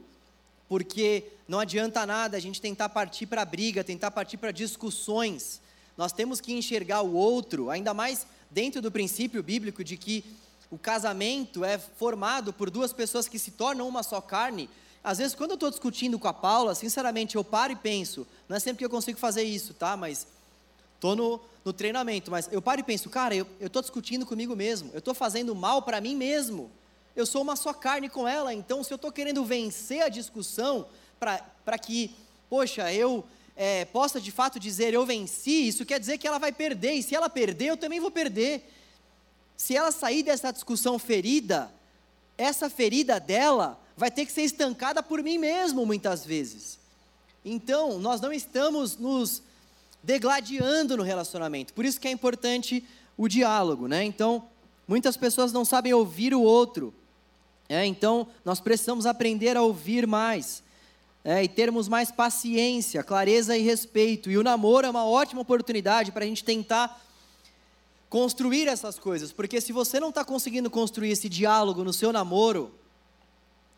[0.68, 5.60] porque não adianta nada a gente tentar partir para briga, tentar partir para discussões.
[5.96, 10.24] Nós temos que enxergar o outro, ainda mais dentro do princípio bíblico de que
[10.70, 14.68] o casamento é formado por duas pessoas que se tornam uma só carne.
[15.02, 18.56] Às vezes, quando eu estou discutindo com a Paula, sinceramente, eu paro e penso, não
[18.56, 19.96] é sempre que eu consigo fazer isso, tá?
[19.96, 20.26] Mas
[20.94, 24.90] estou no, no treinamento, mas eu paro e penso, cara, eu estou discutindo comigo mesmo,
[24.94, 26.70] eu estou fazendo mal para mim mesmo.
[27.16, 30.86] Eu sou uma só carne com ela, então se eu estou querendo vencer a discussão
[31.18, 32.14] para que,
[32.50, 33.24] poxa, eu
[33.56, 37.02] é, possa de fato dizer eu venci, isso quer dizer que ela vai perder, e
[37.02, 38.68] se ela perder, eu também vou perder.
[39.56, 41.72] Se ela sair dessa discussão ferida,
[42.36, 46.80] essa ferida dela vai ter que ser estancada por mim mesmo, muitas vezes.
[47.44, 49.42] Então, nós não estamos nos
[50.02, 51.72] degladiando no relacionamento.
[51.72, 52.84] Por isso que é importante
[53.16, 54.02] o diálogo, né?
[54.02, 54.48] Então,
[54.88, 56.92] muitas pessoas não sabem ouvir o outro.
[57.68, 60.62] É, então, nós precisamos aprender a ouvir mais.
[61.24, 64.30] É, e termos mais paciência, clareza e respeito.
[64.30, 67.02] E o namoro é uma ótima oportunidade para a gente tentar
[68.10, 72.72] construir essas coisas, porque se você não está conseguindo construir esse diálogo no seu namoro,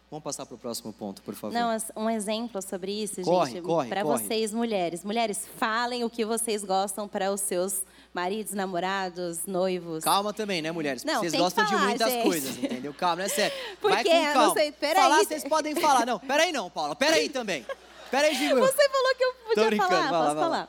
[0.09, 1.53] Vamos passar para o próximo ponto, por favor.
[1.53, 5.03] Não, um exemplo sobre isso, corre, gente, para vocês mulheres.
[5.03, 7.83] Mulheres, falem o que vocês gostam para os seus
[8.15, 10.05] maridos, namorados, noivos.
[10.05, 11.03] Calma também, né, mulheres?
[11.03, 12.23] Não, vocês gostam falar, de muitas gente.
[12.23, 12.95] coisas, entendeu?
[12.95, 13.57] Calma, é sério.
[13.81, 14.47] Porque, Vai com calma.
[14.47, 15.03] não sei, peraí.
[15.03, 16.07] Falar, vocês podem falar.
[16.07, 17.67] Não, peraí não, Paula, peraí também.
[18.09, 18.61] Peraí, Digo.
[18.61, 20.69] Você falou que eu podia falar, vai posso vai falar.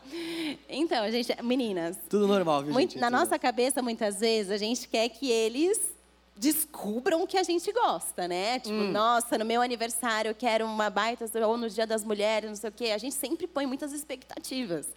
[0.68, 1.96] Então, gente, meninas.
[2.10, 3.00] Tudo normal, viu, muito- gente?
[3.02, 5.96] na nossa cabeça, muitas vezes, a gente quer que eles
[6.38, 8.60] descubram o que a gente gosta, né?
[8.60, 8.92] Tipo, Hum.
[8.92, 12.70] nossa, no meu aniversário eu quero uma baita, ou no Dia das Mulheres, não sei
[12.70, 12.86] o quê.
[12.92, 14.88] A gente sempre põe muitas expectativas,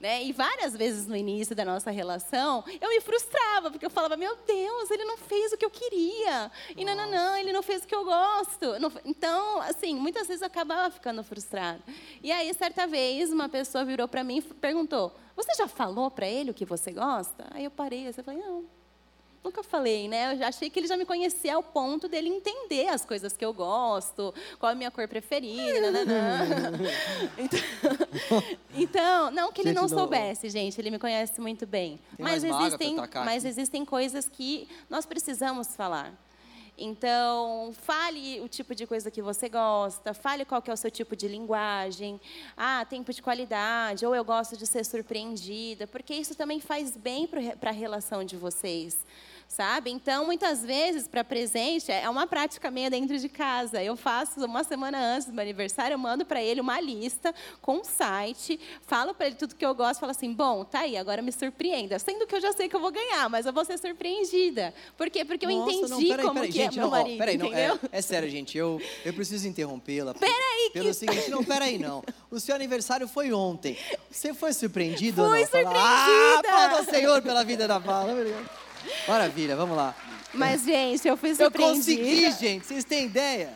[0.00, 0.22] né?
[0.24, 4.36] E várias vezes no início da nossa relação, eu me frustrava, porque eu falava, meu
[4.46, 6.50] Deus, ele não fez o que eu queria.
[6.76, 8.66] E não, não, não, ele não fez o que eu gosto.
[9.04, 11.80] Então, assim, muitas vezes eu acabava ficando frustrada.
[12.22, 16.26] E aí, certa vez, uma pessoa virou para mim e perguntou, você já falou para
[16.26, 17.46] ele o que você gosta?
[17.52, 18.64] Aí eu parei, assim, eu falei, não.
[19.42, 20.34] Nunca falei, né?
[20.34, 23.44] Eu já achei que ele já me conhecia ao ponto dele entender as coisas que
[23.44, 25.90] eu gosto, qual a minha cor preferida,
[27.38, 28.42] então,
[28.74, 31.98] então, não que ele não soubesse, gente, ele me conhece muito bem.
[32.18, 36.12] mas existem, mas existem coisas que nós precisamos falar.
[36.76, 40.90] Então, fale o tipo de coisa que você gosta, fale qual que é o seu
[40.90, 42.20] tipo de linguagem.
[42.56, 47.26] Ah, tempo de qualidade, ou eu gosto de ser surpreendida, porque isso também faz bem
[47.26, 49.04] para a relação de vocês
[49.50, 49.90] sabe?
[49.90, 53.82] Então, muitas vezes, para presente, é uma prática meia dentro de casa.
[53.82, 57.78] Eu faço uma semana antes do meu aniversário, eu mando para ele uma lista com
[57.78, 61.20] um site, falo para ele tudo que eu gosto, falo assim: bom, tá aí, agora
[61.20, 61.98] me surpreenda.
[61.98, 64.72] Sendo que eu já sei que eu vou ganhar, mas eu vou ser surpreendida.
[64.96, 65.24] Por quê?
[65.24, 67.14] Porque eu Nossa, entendi não, peraí, como peraí, que é gente, é meu marido.
[67.14, 70.14] Ó, peraí, não, é, é, sério, gente, eu, eu preciso interrompê-la.
[70.14, 70.94] Peraí, Pelo que...
[70.94, 72.04] seguinte, não, peraí, não.
[72.30, 73.76] O seu aniversário foi ontem.
[74.08, 75.40] Você foi surpreendido Fui ou não?
[75.40, 75.74] surpreendida!
[75.76, 78.14] ah, Fala, Senhor pela vida da Paula.
[79.06, 79.94] Maravilha, vamos lá.
[80.32, 81.62] Mas, gente, eu fui surpreendida.
[81.62, 82.66] Eu consegui, gente.
[82.66, 83.52] Vocês têm ideia?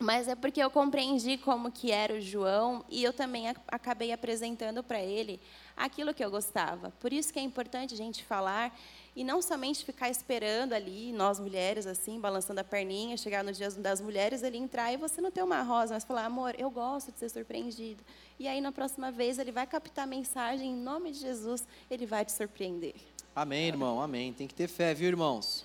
[0.00, 4.80] Mas é porque eu compreendi como que era o João e eu também acabei apresentando
[4.80, 5.40] para ele
[5.76, 6.92] aquilo que eu gostava.
[7.00, 8.78] Por isso que é importante a gente falar
[9.16, 13.68] e não somente ficar esperando ali, nós mulheres assim, balançando a perninha, chegar no dia
[13.72, 17.10] das mulheres, ele entrar e você não ter uma rosa, mas falar, amor, eu gosto
[17.10, 18.04] de ser surpreendido.
[18.38, 22.06] E aí na próxima vez ele vai captar a mensagem em nome de Jesus, ele
[22.06, 22.94] vai te surpreender.
[23.40, 24.32] Amém, irmão, amém.
[24.32, 25.64] Tem que ter fé, viu, irmãos?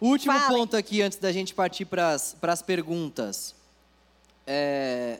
[0.00, 3.52] Último ponto aqui, antes da gente partir para as perguntas.
[4.46, 5.18] É,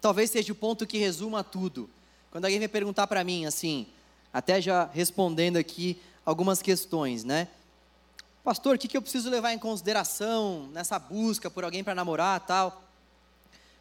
[0.00, 1.90] talvez seja o ponto que resuma tudo.
[2.30, 3.88] Quando alguém vem perguntar para mim, assim,
[4.32, 7.48] até já respondendo aqui algumas questões, né?
[8.44, 12.38] Pastor, o que, que eu preciso levar em consideração nessa busca por alguém para namorar
[12.46, 12.84] tal?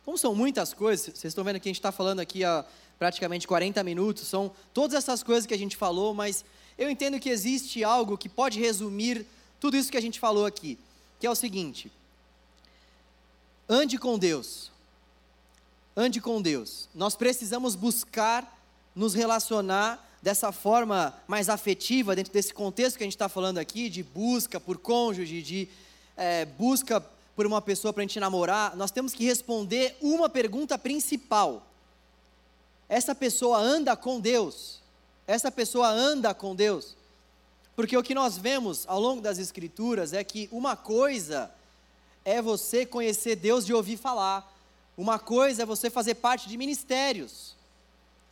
[0.03, 2.65] Como são muitas coisas, vocês estão vendo que a gente está falando aqui há
[2.97, 6.43] praticamente 40 minutos, são todas essas coisas que a gente falou, mas
[6.77, 9.25] eu entendo que existe algo que pode resumir
[9.59, 10.77] tudo isso que a gente falou aqui,
[11.19, 11.91] que é o seguinte:
[13.67, 14.71] ande com Deus.
[15.95, 16.87] Ande com Deus.
[16.93, 18.55] Nós precisamos buscar
[18.95, 23.89] nos relacionar dessa forma mais afetiva, dentro desse contexto que a gente está falando aqui,
[23.89, 25.67] de busca por cônjuge, de
[26.15, 26.99] é, busca
[27.35, 31.65] por uma pessoa para a gente namorar, nós temos que responder uma pergunta principal.
[32.89, 34.79] Essa pessoa anda com Deus?
[35.27, 36.95] Essa pessoa anda com Deus.
[37.75, 41.51] Porque o que nós vemos ao longo das Escrituras é que uma coisa
[42.25, 44.51] é você conhecer Deus de ouvir falar,
[44.97, 47.55] uma coisa é você fazer parte de ministérios,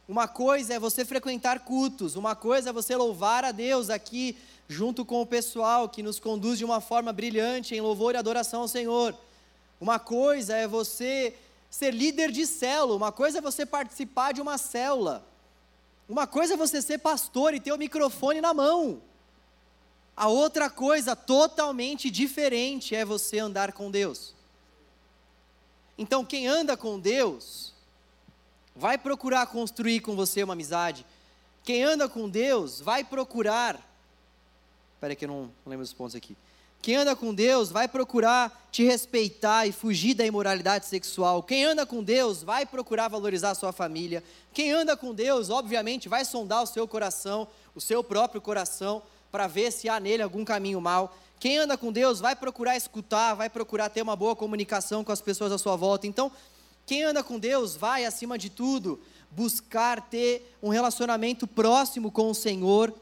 [0.07, 4.37] uma coisa é você frequentar cultos, uma coisa é você louvar a Deus aqui
[4.67, 8.61] junto com o pessoal que nos conduz de uma forma brilhante em louvor e adoração
[8.61, 9.15] ao Senhor.
[9.79, 11.35] Uma coisa é você
[11.69, 15.23] ser líder de célula, uma coisa é você participar de uma célula.
[16.07, 19.01] Uma coisa é você ser pastor e ter o microfone na mão.
[20.15, 24.33] A outra coisa totalmente diferente é você andar com Deus.
[25.97, 27.73] Então, quem anda com Deus,
[28.75, 31.05] vai procurar construir com você uma amizade.
[31.63, 33.79] Quem anda com Deus, vai procurar.
[34.93, 36.37] Espera que eu não, não lembro os pontos aqui.
[36.85, 41.41] Quem anda com Deus vai procurar te respeitar e fugir da imoralidade sexual.
[41.41, 44.23] Quem anda com Deus vai procurar valorizar a sua família.
[44.53, 49.47] Quem anda com Deus, obviamente, vai sondar o seu coração, o seu próprio coração, para
[49.47, 51.17] ver se há nele algum caminho mal.
[51.39, 55.21] Quem anda com Deus vai procurar escutar, vai procurar ter uma boa comunicação com as
[55.21, 56.05] pessoas à sua volta.
[56.05, 56.31] Então,
[56.85, 62.35] quem anda com Deus vai, acima de tudo, buscar ter um relacionamento próximo com o
[62.35, 62.93] Senhor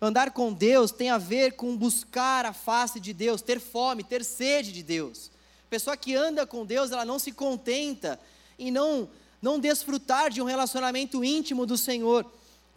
[0.00, 4.24] Andar com Deus tem a ver com buscar a face de Deus, ter fome, ter
[4.24, 5.30] sede de Deus.
[5.68, 8.18] Pessoa que anda com Deus, ela não se contenta
[8.58, 9.08] em não,
[9.42, 12.24] não desfrutar de um relacionamento íntimo do Senhor.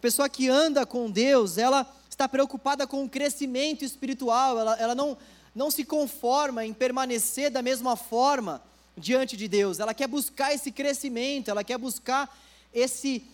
[0.00, 5.16] Pessoa que anda com Deus, ela está preocupada com o crescimento espiritual, ela, ela não,
[5.54, 8.60] não se conforma em permanecer da mesma forma
[8.96, 12.28] diante de Deus, ela quer buscar esse crescimento, ela quer buscar
[12.74, 13.24] esse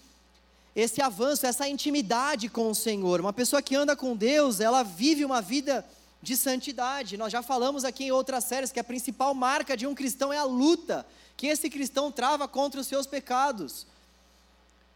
[0.81, 3.21] esse avanço, essa intimidade com o Senhor.
[3.21, 5.85] Uma pessoa que anda com Deus, ela vive uma vida
[6.23, 7.17] de santidade.
[7.17, 10.39] Nós já falamos aqui em outras séries que a principal marca de um cristão é
[10.39, 11.05] a luta
[11.37, 13.89] que esse cristão trava contra os seus pecados.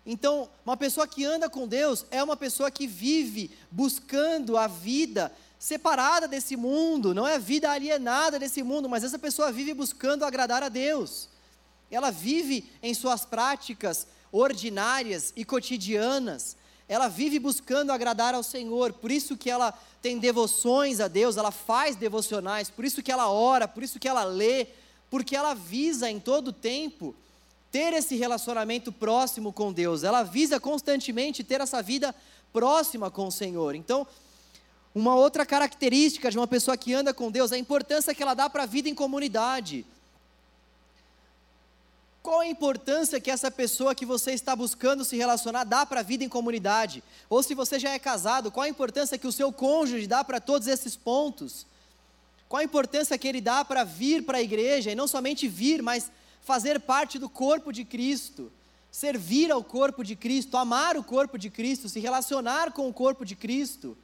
[0.07, 5.33] Então, uma pessoa que anda com Deus é uma pessoa que vive buscando a vida
[5.59, 10.24] separada desse mundo, não é a vida alienada desse mundo, mas essa pessoa vive buscando
[10.24, 11.28] agradar a Deus.
[11.91, 16.57] Ela vive em suas práticas ordinárias e cotidianas.
[16.89, 19.72] Ela vive buscando agradar ao Senhor, por isso que ela
[20.03, 24.09] tem devoções a Deus, ela faz devocionais, por isso que ela ora, por isso que
[24.09, 24.66] ela lê,
[25.09, 27.14] porque ela visa em todo tempo
[27.70, 30.03] ter esse relacionamento próximo com Deus.
[30.03, 32.14] Ela visa constantemente ter essa vida
[32.53, 33.74] próxima com o Senhor.
[33.74, 34.07] Então,
[34.95, 38.35] Uma outra característica de uma pessoa que anda com Deus é a importância que ela
[38.35, 39.87] dá para a vida em comunidade.
[42.22, 46.04] Qual a importância que essa pessoa que você está buscando se relacionar dá para a
[46.04, 47.02] vida em comunidade?
[47.28, 50.40] Ou se você já é casado, qual a importância que o seu cônjuge dá para
[50.40, 51.66] todos esses pontos?
[52.48, 55.82] Qual a importância que ele dá para vir para a igreja e não somente vir,
[55.82, 56.12] mas
[56.42, 58.52] fazer parte do corpo de Cristo,
[58.90, 63.24] servir ao corpo de Cristo, amar o corpo de Cristo, se relacionar com o corpo
[63.24, 63.98] de Cristo?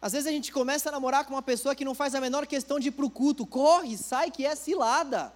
[0.00, 2.46] Às vezes a gente começa a namorar com uma pessoa que não faz a menor
[2.46, 5.34] questão de ir para o culto, corre, sai que é cilada.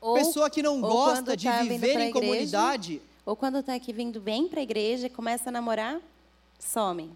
[0.00, 3.00] Ou, Pessoa que não gosta de tá viver em comunidade.
[3.24, 6.00] Ou quando está aqui vindo bem para a igreja, começa a namorar,
[6.60, 7.10] some.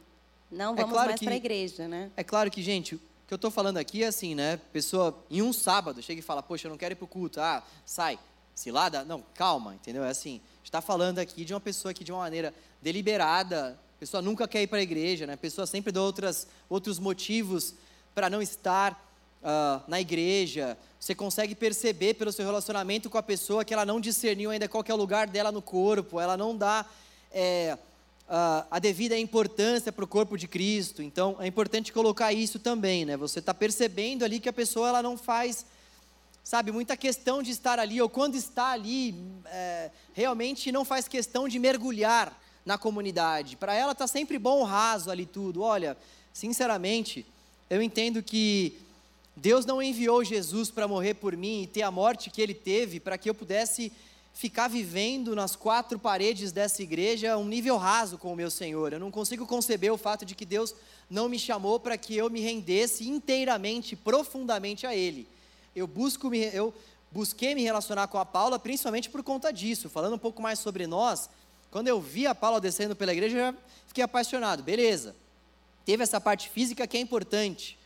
[0.50, 2.10] Não é vamos é claro mais para a igreja, né?
[2.16, 4.58] É claro que, gente, o que eu estou falando aqui é assim, né?
[4.72, 7.40] Pessoa, em um sábado, chega e fala, poxa, eu não quero ir para o culto.
[7.40, 8.18] Ah, sai.
[8.54, 9.04] Cilada?
[9.04, 10.02] Não, calma, entendeu?
[10.02, 12.52] É assim, a gente está falando aqui de uma pessoa que de uma maneira
[12.82, 15.36] deliberada, a pessoa nunca quer ir para a igreja, né?
[15.36, 17.74] Pessoa sempre dá outras, outros motivos
[18.14, 19.09] para não estar
[19.42, 20.76] uh, na igreja.
[20.98, 24.84] Você consegue perceber pelo seu relacionamento com a pessoa que ela não discerniu ainda qual
[24.86, 26.84] é o lugar dela no corpo, ela não dá
[27.32, 27.76] é,
[28.28, 31.02] uh, a devida importância para o corpo de Cristo.
[31.02, 33.16] Então, é importante colocar isso também, né?
[33.16, 35.64] Você está percebendo ali que a pessoa ela não faz,
[36.44, 39.14] sabe, muita questão de estar ali, ou quando está ali,
[39.46, 43.56] é, realmente não faz questão de mergulhar na comunidade.
[43.56, 45.62] Para ela está sempre bom raso ali tudo.
[45.62, 45.96] Olha,
[46.32, 47.24] sinceramente,
[47.70, 48.78] eu entendo que
[49.40, 53.00] Deus não enviou Jesus para morrer por mim e ter a morte que ele teve
[53.00, 53.90] para que eu pudesse
[54.34, 58.92] ficar vivendo nas quatro paredes dessa igreja um nível raso com o meu Senhor.
[58.92, 60.74] Eu não consigo conceber o fato de que Deus
[61.08, 65.26] não me chamou para que eu me rendesse inteiramente, profundamente a Ele.
[65.74, 66.74] Eu busco me, eu
[67.10, 69.88] busquei me relacionar com a Paula principalmente por conta disso.
[69.88, 71.30] Falando um pouco mais sobre nós,
[71.70, 73.54] quando eu vi a Paula descendo pela igreja, eu
[73.86, 74.62] fiquei apaixonado.
[74.62, 75.16] Beleza.
[75.86, 77.78] Teve essa parte física que é importante,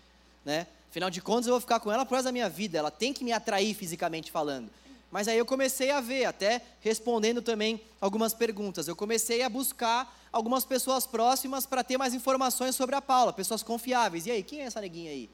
[0.44, 0.66] né?
[0.94, 2.78] Afinal de contas, eu vou ficar com ela por resto da minha vida.
[2.78, 4.70] Ela tem que me atrair fisicamente falando.
[5.10, 8.86] Mas aí eu comecei a ver, até respondendo também algumas perguntas.
[8.86, 13.60] Eu comecei a buscar algumas pessoas próximas para ter mais informações sobre a Paula, pessoas
[13.60, 14.26] confiáveis.
[14.26, 15.28] E aí, quem é essa neguinha aí?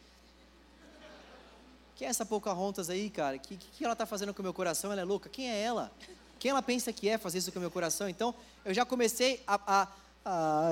[1.94, 3.36] Quem é essa Pocahontas aí, cara?
[3.36, 4.90] O que, que ela está fazendo com o meu coração?
[4.90, 5.28] Ela é louca?
[5.28, 5.92] Quem é ela?
[6.38, 8.08] Quem ela pensa que é fazer isso com o meu coração?
[8.08, 8.34] Então,
[8.64, 9.56] eu já comecei a.
[9.56, 9.88] a
[10.24, 10.68] ah,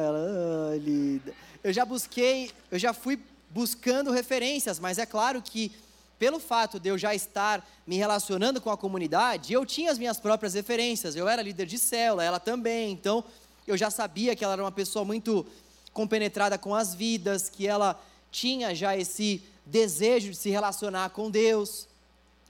[0.72, 1.34] ah, linda.
[1.62, 3.18] Eu já busquei, eu já fui
[3.50, 5.72] buscando referências, mas é claro que
[6.18, 10.18] pelo fato de eu já estar me relacionando com a comunidade, eu tinha as minhas
[10.18, 11.14] próprias referências.
[11.14, 12.90] Eu era líder de célula, ela também.
[12.90, 13.24] Então,
[13.66, 15.46] eu já sabia que ela era uma pessoa muito
[15.92, 18.00] compenetrada com as vidas, que ela
[18.32, 21.86] tinha já esse desejo de se relacionar com Deus.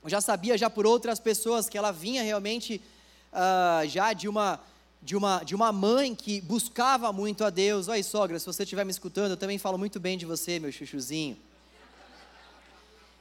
[0.03, 2.81] Eu já sabia já por outras pessoas que ela vinha realmente
[3.31, 4.59] uh, já de uma
[5.01, 7.87] de uma, de uma mãe que buscava muito a Deus.
[7.87, 10.71] Oi, sogra, se você estiver me escutando, eu também falo muito bem de você, meu
[10.71, 11.37] chuchuzinho.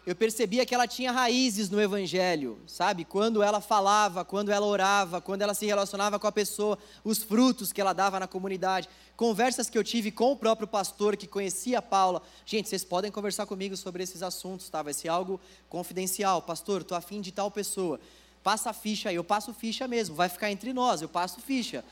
[0.08, 3.04] Eu percebia que ela tinha raízes no Evangelho, sabe?
[3.04, 7.74] Quando ela falava, quando ela orava, quando ela se relacionava com a pessoa, os frutos
[7.74, 8.88] que ela dava na comunidade.
[9.14, 12.22] Conversas que eu tive com o próprio pastor que conhecia a Paula.
[12.46, 14.80] Gente, vocês podem conversar comigo sobre esses assuntos, tá?
[14.80, 16.40] Vai ser algo confidencial.
[16.40, 18.00] Pastor, estou afim de tal pessoa
[18.48, 21.84] passa a ficha aí, eu passo ficha mesmo, vai ficar entre nós, eu passo ficha.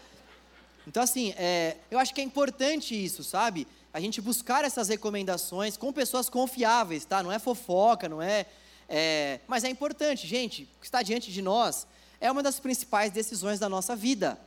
[0.87, 3.69] Então, assim, é, eu acho que é importante isso, sabe?
[3.93, 7.23] A gente buscar essas recomendações com pessoas confiáveis, tá?
[7.23, 8.47] Não é fofoca, não é,
[8.89, 9.41] é.
[9.47, 11.87] Mas é importante, gente, o que está diante de nós
[12.23, 14.39] é uma das principais decisões da nossa vida.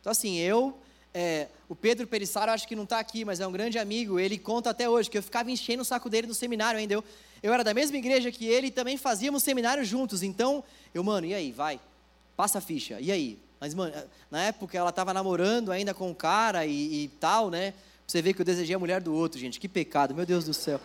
[0.00, 0.78] Então, assim, eu.
[1.12, 4.20] É, o Pedro Perissaro, acho que não está aqui, mas é um grande amigo.
[4.20, 6.94] Ele conta até hoje que eu ficava enchendo o saco dele no seminário ainda.
[6.94, 7.04] Eu,
[7.42, 10.22] eu era da mesma igreja que ele e também fazíamos seminário juntos.
[10.22, 10.62] Então,
[10.94, 11.80] eu, mano, e aí, vai,
[12.36, 13.38] passa a ficha, e aí?
[13.58, 13.94] Mas, mano,
[14.30, 17.74] na época ela estava namorando ainda com o cara e, e tal, né?
[18.06, 20.52] Você vê que eu desejei a mulher do outro, gente, que pecado, meu Deus do
[20.52, 20.80] céu.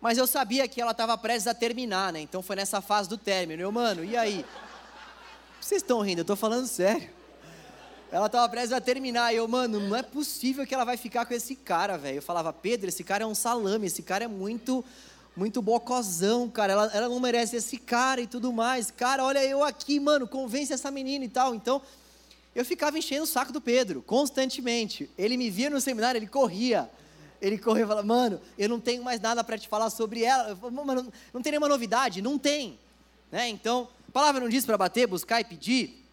[0.00, 2.20] Mas eu sabia que ela estava prestes a terminar, né?
[2.20, 3.62] Então foi nessa fase do término.
[3.62, 4.44] Eu, mano, e aí?
[5.60, 7.10] Vocês estão rindo, eu estou falando sério.
[8.10, 9.32] Ela estava prestes a terminar.
[9.32, 12.18] E eu, mano, não é possível que ela vai ficar com esse cara, velho.
[12.18, 14.84] Eu falava, Pedro, esse cara é um salame, esse cara é muito
[15.36, 16.72] muito bocozão, cara.
[16.72, 18.90] Ela, ela não merece esse cara e tudo mais.
[18.90, 21.54] Cara, olha eu aqui, mano, convence essa menina e tal.
[21.54, 21.80] Então,
[22.56, 25.08] eu ficava enchendo o saco do Pedro, constantemente.
[25.16, 26.90] Ele me via no seminário, ele corria.
[27.40, 30.48] Ele corria e falava, mano, eu não tenho mais nada para te falar sobre ela.
[30.48, 32.20] Eu falava, mano, não tem nenhuma novidade?
[32.20, 32.76] Não tem.
[33.30, 33.48] Né?
[33.48, 36.04] Então, a palavra não diz para bater, buscar e pedir?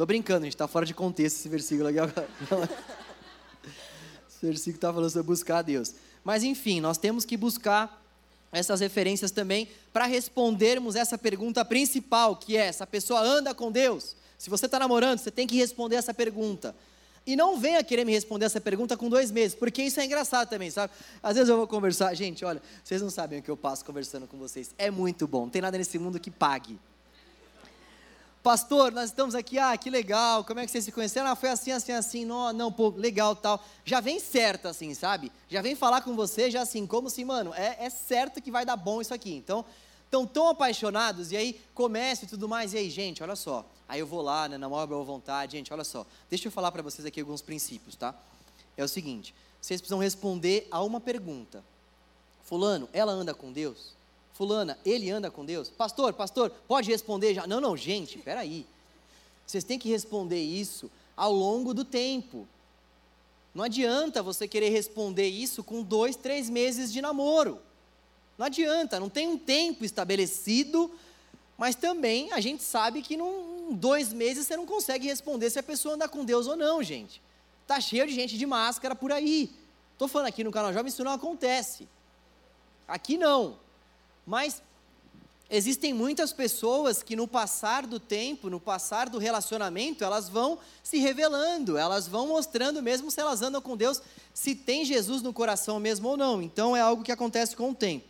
[0.00, 2.26] Tô brincando, a gente está fora de contexto esse versículo aqui agora.
[4.26, 5.94] Esse versículo está falando sobre buscar a Deus.
[6.24, 8.02] Mas enfim, nós temos que buscar
[8.50, 14.16] essas referências também para respondermos essa pergunta principal, que é: essa pessoa anda com Deus?
[14.38, 16.74] Se você está namorando, você tem que responder essa pergunta.
[17.26, 20.48] E não venha querer me responder essa pergunta com dois meses, porque isso é engraçado
[20.48, 20.94] também, sabe?
[21.22, 24.26] Às vezes eu vou conversar, gente, olha, vocês não sabem o que eu passo conversando
[24.26, 24.74] com vocês.
[24.78, 26.78] É muito bom, não tem nada nesse mundo que pague.
[28.42, 31.28] Pastor, nós estamos aqui, ah, que legal, como é que vocês se conheceram?
[31.28, 33.62] Ah, foi assim, assim, assim, não, não, pô, legal, tal.
[33.84, 35.30] Já vem certo, assim, sabe?
[35.46, 38.64] Já vem falar com você, já assim, como assim, mano, é, é certo que vai
[38.64, 39.34] dar bom isso aqui.
[39.34, 39.62] Então,
[40.06, 43.62] estão tão apaixonados, e aí começa e tudo mais, e aí, gente, olha só.
[43.86, 46.06] Aí eu vou lá, né, na maior boa vontade, gente, olha só.
[46.30, 48.14] Deixa eu falar para vocês aqui alguns princípios, tá?
[48.74, 51.62] É o seguinte, vocês precisam responder a uma pergunta.
[52.44, 53.99] Fulano, ela anda com Deus?
[54.40, 55.68] Fulana, ele anda com Deus?
[55.68, 57.46] Pastor, pastor, pode responder já?
[57.46, 58.64] Não, não, gente, peraí.
[59.46, 62.48] Vocês têm que responder isso ao longo do tempo.
[63.54, 67.60] Não adianta você querer responder isso com dois, três meses de namoro.
[68.38, 70.90] Não adianta, não tem um tempo estabelecido,
[71.58, 75.62] mas também a gente sabe que em dois meses você não consegue responder se a
[75.62, 77.20] pessoa anda com Deus ou não, gente.
[77.66, 79.54] Tá cheio de gente de máscara por aí.
[79.92, 81.86] Estou falando aqui no canal Jovem, isso não acontece.
[82.88, 83.58] Aqui não.
[84.30, 84.62] Mas
[85.50, 90.98] existem muitas pessoas que no passar do tempo, no passar do relacionamento, elas vão se
[90.98, 94.00] revelando, elas vão mostrando mesmo se elas andam com Deus,
[94.32, 96.40] se tem Jesus no coração mesmo ou não.
[96.40, 98.06] Então é algo que acontece com o tempo.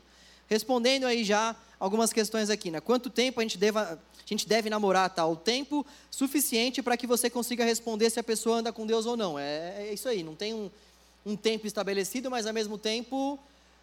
[0.46, 2.80] Respondendo aí já algumas questões aqui, né?
[2.82, 3.96] Quanto tempo a gente deve, a
[4.26, 5.36] gente deve namorar tal?
[5.36, 5.42] Tá?
[5.42, 9.38] tempo suficiente para que você consiga responder se a pessoa anda com Deus ou não.
[9.38, 10.70] É, é isso aí, não tem um,
[11.24, 13.38] um tempo estabelecido, mas ao mesmo tempo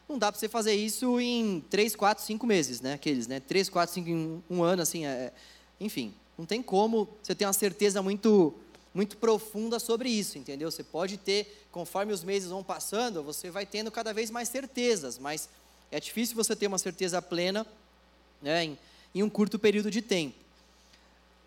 [0.08, 2.94] não dá para você fazer isso em 3, 4, 5 meses, né?
[2.94, 3.40] Aqueles, né?
[3.42, 5.34] 3, 4, 5 em um ano, assim, é,
[5.80, 6.14] enfim.
[6.38, 8.54] Não tem como você ter uma certeza muito,
[8.94, 10.72] muito profunda sobre isso, entendeu?
[10.72, 15.18] Você pode ter, conforme os meses vão passando, você vai tendo cada vez mais certezas,
[15.18, 15.50] mas
[15.92, 17.66] é difícil você ter uma certeza plena
[18.42, 18.78] né, em,
[19.16, 20.38] em um curto período de tempo.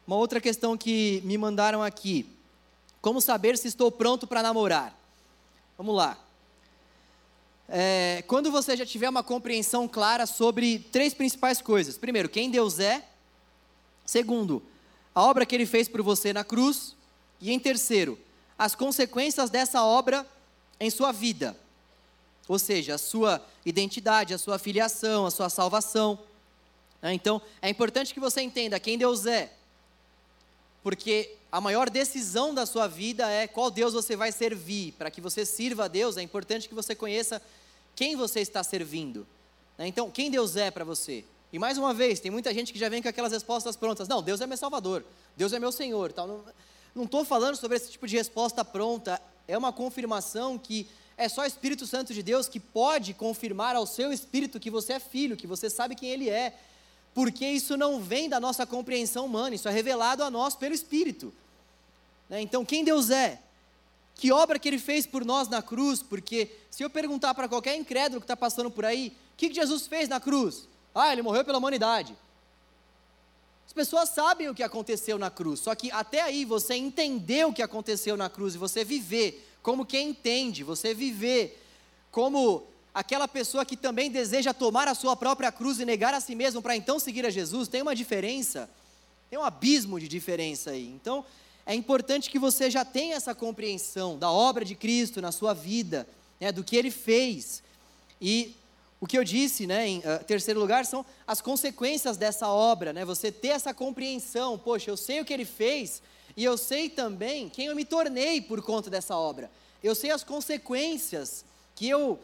[0.06, 2.26] Uma outra questão que me mandaram aqui:
[3.00, 4.98] como saber se estou pronto para namorar?
[5.78, 6.29] Vamos lá
[7.72, 12.80] é, quando você já tiver uma compreensão clara sobre três principais coisas: primeiro, quem Deus
[12.80, 13.04] é,
[14.04, 14.60] segundo,
[15.14, 16.96] a obra que Ele fez por você na cruz,
[17.40, 18.18] e em terceiro,
[18.58, 20.26] as consequências dessa obra
[20.80, 21.56] em sua vida,
[22.48, 26.18] ou seja, a sua identidade, a sua filiação, a sua salvação.
[27.00, 27.14] Né?
[27.14, 29.52] Então, é importante que você entenda quem Deus é,
[30.82, 34.92] porque a maior decisão da sua vida é qual Deus você vai servir.
[34.92, 37.40] Para que você sirva a Deus, é importante que você conheça
[38.00, 39.26] quem você está servindo.
[39.76, 39.86] Né?
[39.86, 41.22] Então, quem Deus é para você?
[41.52, 44.08] E mais uma vez, tem muita gente que já vem com aquelas respostas prontas.
[44.08, 45.04] Não, Deus é meu Salvador,
[45.36, 46.10] Deus é meu Senhor.
[46.10, 46.42] Tal.
[46.94, 49.20] Não estou falando sobre esse tipo de resposta pronta.
[49.46, 53.84] É uma confirmação que é só o Espírito Santo de Deus que pode confirmar ao
[53.84, 56.58] seu espírito que você é filho, que você sabe quem Ele é.
[57.12, 61.34] Porque isso não vem da nossa compreensão humana, isso é revelado a nós pelo Espírito.
[62.30, 62.40] Né?
[62.40, 63.42] Então, quem Deus é?
[64.20, 67.74] Que obra que ele fez por nós na cruz, porque se eu perguntar para qualquer
[67.74, 70.68] incrédulo que está passando por aí, o que, que Jesus fez na cruz?
[70.94, 72.14] Ah, ele morreu pela humanidade.
[73.66, 77.52] As pessoas sabem o que aconteceu na cruz, só que até aí você entender o
[77.52, 81.58] que aconteceu na cruz e você viver como quem entende, você viver
[82.10, 86.34] como aquela pessoa que também deseja tomar a sua própria cruz e negar a si
[86.34, 88.68] mesmo para então seguir a Jesus, tem uma diferença,
[89.30, 90.88] tem um abismo de diferença aí.
[90.88, 91.24] Então,
[91.70, 96.04] é importante que você já tenha essa compreensão da obra de Cristo na sua vida,
[96.40, 97.62] né, do que ele fez.
[98.20, 98.56] E
[99.00, 103.04] o que eu disse, né, em uh, terceiro lugar, são as consequências dessa obra, né,
[103.04, 106.02] você ter essa compreensão, poxa, eu sei o que ele fez,
[106.36, 109.48] e eu sei também quem eu me tornei por conta dessa obra.
[109.80, 111.44] Eu sei as consequências
[111.76, 112.18] que eu,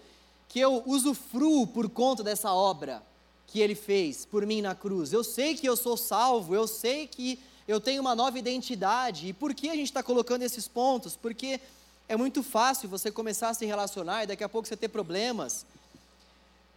[0.48, 3.00] que eu usufruo por conta dessa obra
[3.46, 5.12] que ele fez por mim na cruz.
[5.12, 9.28] Eu sei que eu sou salvo, eu sei que eu tenho uma nova identidade.
[9.28, 11.16] E por que a gente está colocando esses pontos?
[11.16, 11.60] Porque
[12.08, 15.66] é muito fácil você começar a se relacionar e daqui a pouco você ter problemas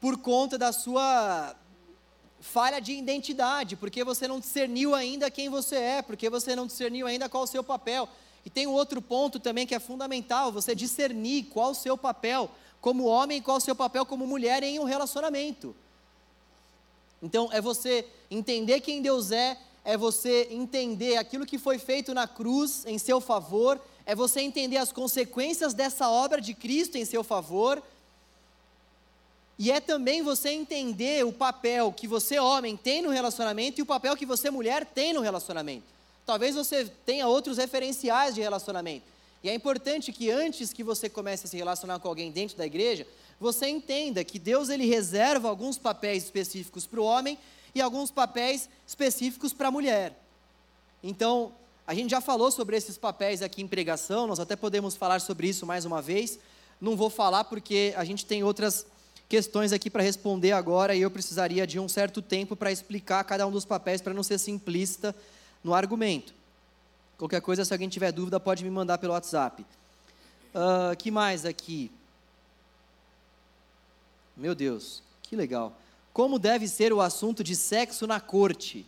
[0.01, 1.55] por conta da sua
[2.41, 7.05] falha de identidade, porque você não discerniu ainda quem você é, porque você não discerniu
[7.05, 8.07] ainda qual o seu papel.
[8.45, 12.49] E tem um outro ponto também que é fundamental, você discernir qual o seu papel
[12.79, 15.75] como homem e qual o seu papel como mulher em um relacionamento.
[17.21, 22.27] Então, é você entender quem Deus é é você entender aquilo que foi feito na
[22.27, 27.23] cruz em seu favor, é você entender as consequências dessa obra de Cristo em seu
[27.23, 27.81] favor,
[29.57, 33.85] e é também você entender o papel que você, homem, tem no relacionamento e o
[33.85, 35.83] papel que você, mulher, tem no relacionamento.
[36.25, 39.03] Talvez você tenha outros referenciais de relacionamento.
[39.43, 42.65] E é importante que antes que você comece a se relacionar com alguém dentro da
[42.65, 43.05] igreja,
[43.39, 47.37] você entenda que Deus ele reserva alguns papéis específicos para o homem
[47.73, 50.17] e alguns papéis específicos para a mulher.
[51.03, 51.53] Então,
[51.87, 55.47] a gente já falou sobre esses papéis aqui em pregação, nós até podemos falar sobre
[55.47, 56.39] isso mais uma vez.
[56.79, 58.85] Não vou falar porque a gente tem outras
[59.27, 63.45] questões aqui para responder agora e eu precisaria de um certo tempo para explicar cada
[63.45, 65.15] um dos papéis para não ser simplista
[65.63, 66.33] no argumento.
[67.17, 69.65] Qualquer coisa, se alguém tiver dúvida, pode me mandar pelo WhatsApp.
[70.53, 71.91] Uh, que mais aqui?
[74.35, 75.75] Meu Deus, que legal.
[76.19, 78.85] Como deve ser o assunto de sexo na corte?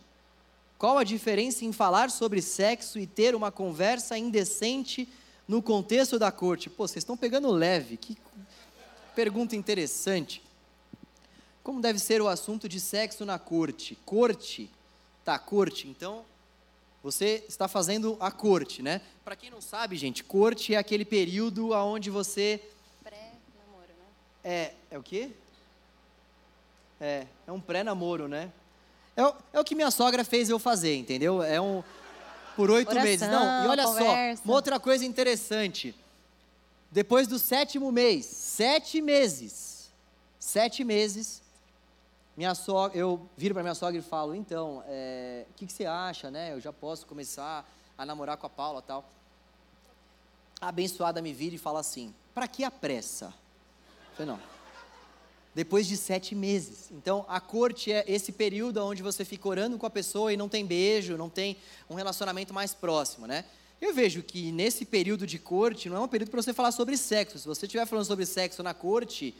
[0.76, 5.08] Qual a diferença em falar sobre sexo e ter uma conversa indecente
[5.48, 6.68] no contexto da corte?
[6.68, 7.96] Pô, vocês estão pegando leve.
[7.96, 8.18] Que
[9.14, 10.42] pergunta interessante.
[11.64, 13.96] Como deve ser o assunto de sexo na corte?
[14.04, 14.68] Corte.
[15.24, 15.88] Tá, corte.
[15.88, 16.26] Então,
[17.02, 19.00] você está fazendo a corte, né?
[19.24, 22.60] Para quem não sabe, gente, corte é aquele período onde você.
[23.02, 24.04] Pré-namoro, né?
[24.44, 25.30] É, é o quê?
[27.02, 28.52] É, é um pré-namoro, né?
[29.16, 31.42] É o, é o que minha sogra fez eu fazer, entendeu?
[31.42, 31.82] É um.
[32.54, 33.28] Por oito Oração, meses.
[33.28, 34.40] Não, e olha conversa.
[34.40, 35.96] só, uma outra coisa interessante.
[36.92, 39.90] Depois do sétimo mês, sete meses,
[40.38, 41.42] sete meses,
[42.36, 45.86] minha sogra, eu viro para minha sogra e falo, então, é, o que, que, você
[45.86, 46.52] acha, né?
[46.52, 49.04] Eu já posso começar a namorar com a Paula tal.
[50.60, 53.34] A abençoada me vira e fala assim, para que a pressa?
[54.10, 54.51] Eu falei, não
[55.54, 56.90] depois de sete meses.
[56.90, 60.48] Então, a corte é esse período onde você fica orando com a pessoa e não
[60.48, 61.56] tem beijo, não tem
[61.90, 63.44] um relacionamento mais próximo, né?
[63.80, 66.96] Eu vejo que nesse período de corte não é um período para você falar sobre
[66.96, 67.38] sexo.
[67.38, 69.34] Se você estiver falando sobre sexo na corte,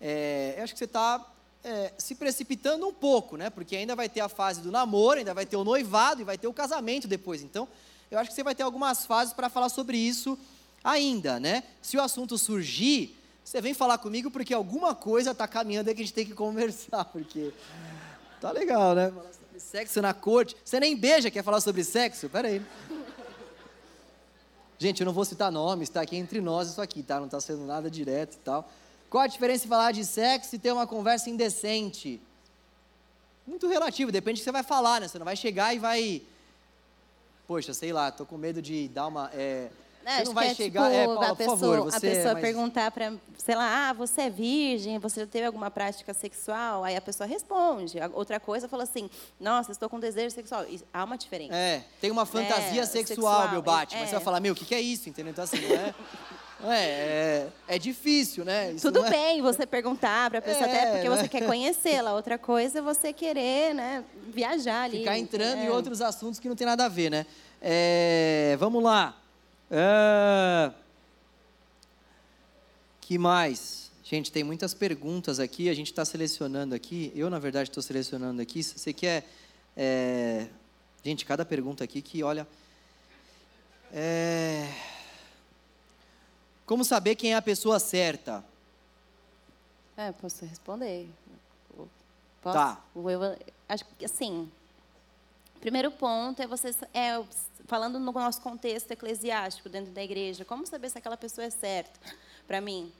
[0.00, 1.26] é, eu acho que você está
[1.64, 3.50] é, se precipitando um pouco, né?
[3.50, 6.38] Porque ainda vai ter a fase do namoro, ainda vai ter o noivado e vai
[6.38, 7.42] ter o casamento depois.
[7.42, 7.68] Então,
[8.10, 10.38] eu acho que você vai ter algumas fases para falar sobre isso
[10.82, 11.64] ainda, né?
[11.82, 16.02] Se o assunto surgir, você vem falar comigo porque alguma coisa está caminhando aí que
[16.02, 17.52] a gente tem que conversar, porque
[18.40, 19.10] tá legal, né?
[19.10, 20.56] Falar sobre sexo na corte.
[20.64, 22.28] Você nem beija, quer falar sobre sexo?
[22.28, 22.62] Pera aí.
[24.78, 27.18] Gente, eu não vou citar nomes, está aqui entre nós isso aqui, tá?
[27.18, 28.70] Não está sendo nada direto e tal.
[29.10, 32.20] Qual a diferença em falar de sexo e ter uma conversa indecente?
[33.46, 35.08] Muito relativo, depende do que você vai falar, né?
[35.08, 36.22] Você não vai chegar e vai.
[37.46, 39.28] Poxa, sei lá, tô com medo de dar uma.
[39.34, 39.70] É
[40.04, 42.42] é, você não vai é, chegar, tipo, é, Paula, a pessoa, favor, a pessoa mas...
[42.42, 46.84] perguntar para, sei lá, ah, você é virgem, você já teve alguma prática sexual?
[46.84, 47.98] Aí a pessoa responde.
[48.12, 50.64] Outra coisa fala assim, nossa, estou com desejo sexual.
[50.68, 51.54] E há uma diferença.
[51.54, 54.02] É, tem uma fantasia é, sexual, sexual, meu Batman.
[54.02, 54.06] é.
[54.06, 55.08] Você vai falar, meu, o que, que é isso?
[55.08, 55.32] Entendeu?
[55.32, 55.94] Então assim, não é...
[56.62, 58.72] Não é, é, é, difícil, né?
[58.72, 59.10] Isso Tudo é...
[59.10, 61.28] bem você perguntar para a pessoa, é, até porque você né?
[61.28, 62.12] quer conhecê-la.
[62.12, 64.98] Outra coisa é você querer né, viajar ali.
[64.98, 67.24] Ficar entrando em outros assuntos que não tem nada a ver, né?
[67.62, 69.19] É, vamos lá.
[69.70, 70.72] É...
[73.00, 73.90] Que mais?
[74.02, 77.12] Gente, tem muitas perguntas aqui, a gente está selecionando aqui.
[77.14, 78.62] Eu, na verdade, estou selecionando aqui.
[78.62, 79.24] Se você quer.
[79.76, 80.48] É...
[81.04, 82.46] Gente, cada pergunta aqui que, olha.
[83.92, 84.68] É...
[86.66, 88.44] Como saber quem é a pessoa certa?
[89.96, 91.08] É, posso responder.
[92.40, 92.56] Posso?
[92.56, 92.82] Tá.
[92.96, 93.36] Eu,
[93.68, 94.50] acho que, assim,
[95.60, 97.22] primeiro ponto é você é
[97.66, 102.00] falando no nosso contexto eclesiástico dentro da igreja, como saber se aquela pessoa é certa
[102.46, 102.90] para mim?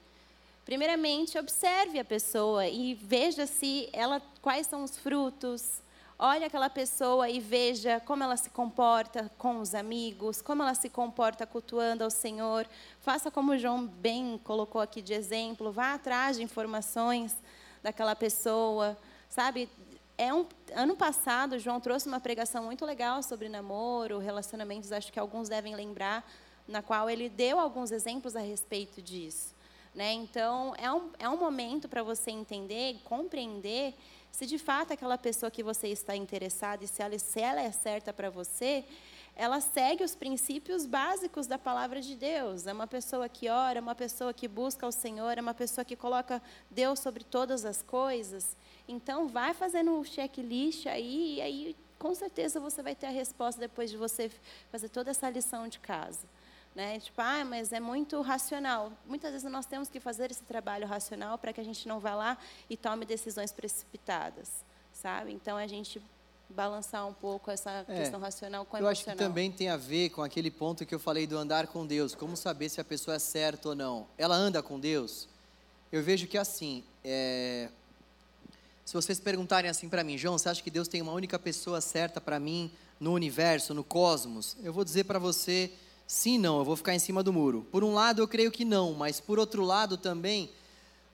[0.65, 5.83] Primeiramente, observe a pessoa e veja se ela quais são os frutos.
[6.17, 10.89] Olhe aquela pessoa e veja como ela se comporta com os amigos, como ela se
[10.89, 12.69] comporta cultuando ao Senhor.
[13.01, 17.35] Faça como João bem colocou aqui de exemplo, vá atrás de informações
[17.83, 18.97] daquela pessoa,
[19.29, 19.69] sabe?
[20.21, 20.45] É um,
[20.75, 25.49] ano passado, o João trouxe uma pregação muito legal sobre namoro, relacionamentos, acho que alguns
[25.49, 26.31] devem lembrar,
[26.69, 29.55] na qual ele deu alguns exemplos a respeito disso.
[29.95, 30.13] Né?
[30.13, 33.95] Então, é um, é um momento para você entender, compreender
[34.31, 37.73] se de fato aquela pessoa que você está interessado e se ela, se ela é
[37.73, 38.85] certa para você,
[39.41, 42.67] ela segue os princípios básicos da palavra de Deus.
[42.67, 45.83] É uma pessoa que ora, é uma pessoa que busca o Senhor, é uma pessoa
[45.83, 48.55] que coloca Deus sobre todas as coisas.
[48.87, 53.59] Então, vai fazendo o checklist aí, e aí, com certeza, você vai ter a resposta
[53.59, 54.31] depois de você
[54.71, 56.29] fazer toda essa lição de casa.
[56.75, 57.01] Né?
[57.01, 58.93] Tipo, ah, mas é muito racional.
[59.07, 62.15] Muitas vezes nós temos que fazer esse trabalho racional para que a gente não vá
[62.15, 62.37] lá
[62.69, 65.33] e tome decisões precipitadas, sabe?
[65.33, 65.99] Então, a gente
[66.55, 69.77] balançar um pouco essa é, questão racional com a Eu acho que também tem a
[69.77, 72.15] ver com aquele ponto que eu falei do andar com Deus.
[72.15, 74.07] Como saber se a pessoa é certa ou não?
[74.19, 75.29] Ela anda com Deus?
[75.93, 77.69] Eu vejo que assim, é,
[78.85, 81.81] se vocês perguntarem assim para mim, João, você acha que Deus tem uma única pessoa
[81.81, 84.57] certa para mim no universo, no cosmos?
[84.63, 85.71] Eu vou dizer para você,
[86.07, 87.67] sim, não, eu vou ficar em cima do muro.
[87.71, 90.51] Por um lado, eu creio que não, mas por outro lado também,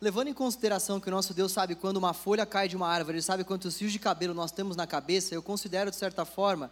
[0.01, 3.17] levando em consideração que o nosso Deus sabe quando uma folha cai de uma árvore,
[3.17, 6.71] Ele sabe quantos fios de cabelo nós temos na cabeça, eu considero de certa forma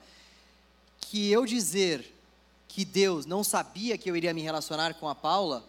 [1.00, 2.12] que eu dizer
[2.68, 5.64] que Deus não sabia que eu iria me relacionar com a Paula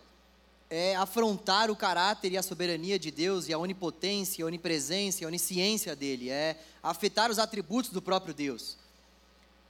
[0.70, 5.28] é afrontar o caráter e a soberania de Deus e a onipotência, a onipresença, a
[5.28, 8.76] onisciência dele, é afetar os atributos do próprio Deus.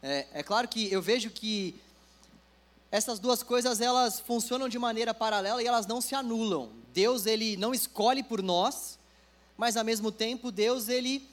[0.02, 1.76] É, é claro que eu vejo que
[2.96, 6.70] essas duas coisas elas funcionam de maneira paralela e elas não se anulam.
[6.94, 8.98] Deus ele não escolhe por nós,
[9.58, 11.28] mas ao mesmo tempo Deus ele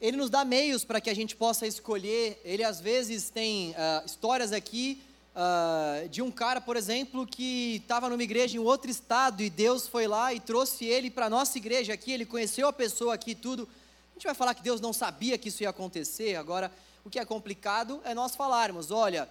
[0.00, 2.40] ele nos dá meios para que a gente possa escolher.
[2.42, 5.02] Ele às vezes tem uh, histórias aqui
[5.34, 9.86] uh, de um cara, por exemplo, que estava numa igreja em outro estado e Deus
[9.86, 12.12] foi lá e trouxe ele para nossa igreja aqui.
[12.12, 13.68] Ele conheceu a pessoa aqui tudo.
[14.10, 16.36] A gente vai falar que Deus não sabia que isso ia acontecer.
[16.36, 16.72] Agora,
[17.04, 19.28] o que é complicado é nós falarmos: olha,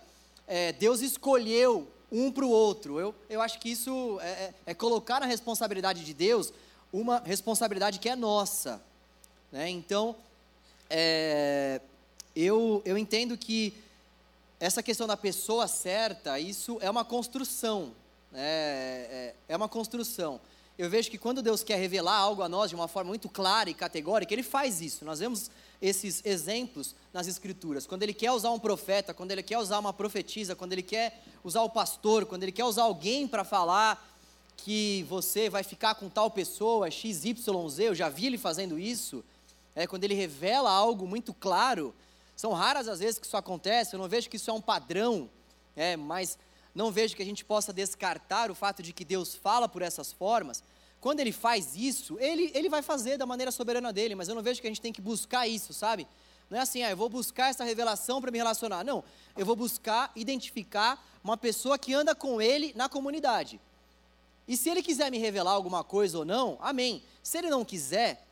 [0.48, 3.00] é, Deus escolheu um para o outro.
[3.00, 6.54] Eu, eu acho que isso é, é, é colocar na responsabilidade de Deus
[6.92, 8.82] uma responsabilidade que é nossa.
[9.52, 9.70] Né?
[9.70, 10.16] Então,
[10.90, 11.82] é,
[12.36, 13.74] eu, eu entendo que
[14.60, 17.94] essa questão da pessoa certa, isso é uma construção.
[18.32, 18.42] Né?
[18.42, 20.40] É, é uma construção.
[20.78, 23.70] Eu vejo que quando Deus quer revelar algo a nós de uma forma muito clara
[23.70, 25.06] e categórica, Ele faz isso.
[25.06, 25.50] Nós vemos
[25.86, 27.86] esses exemplos nas Escrituras.
[27.86, 31.22] Quando Ele quer usar um profeta, quando Ele quer usar uma profetisa, quando Ele quer
[31.44, 34.12] usar o pastor, quando Ele quer usar alguém para falar
[34.57, 39.24] que você vai ficar com tal pessoa, XYZ, eu já vi Ele fazendo isso
[39.76, 41.94] é, quando ele revela algo muito claro,
[42.36, 45.30] são raras as vezes que isso acontece, eu não vejo que isso é um padrão,
[45.76, 46.40] é, mas
[46.74, 50.14] não vejo que a gente possa descartar o fato de que Deus fala por essas
[50.14, 50.64] formas.
[51.06, 54.41] Quando ele faz isso, ele, ele vai fazer da maneira soberana dele, mas eu não
[54.41, 56.07] vejo que a gente tem que buscar isso, sabe?
[56.49, 58.84] Não é assim, ah, eu vou buscar essa revelação para me relacionar.
[58.84, 59.03] Não,
[59.38, 63.61] eu vou buscar identificar uma pessoa que anda com ele na comunidade.
[64.48, 67.03] E se ele quiser me revelar alguma coisa ou não, amém.
[67.22, 68.26] Se ele não quiser,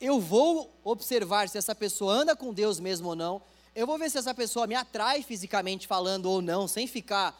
[0.00, 3.42] eu vou observar se essa pessoa anda com Deus mesmo ou não.
[3.76, 7.38] Eu vou ver se essa pessoa me atrai fisicamente falando ou não, sem ficar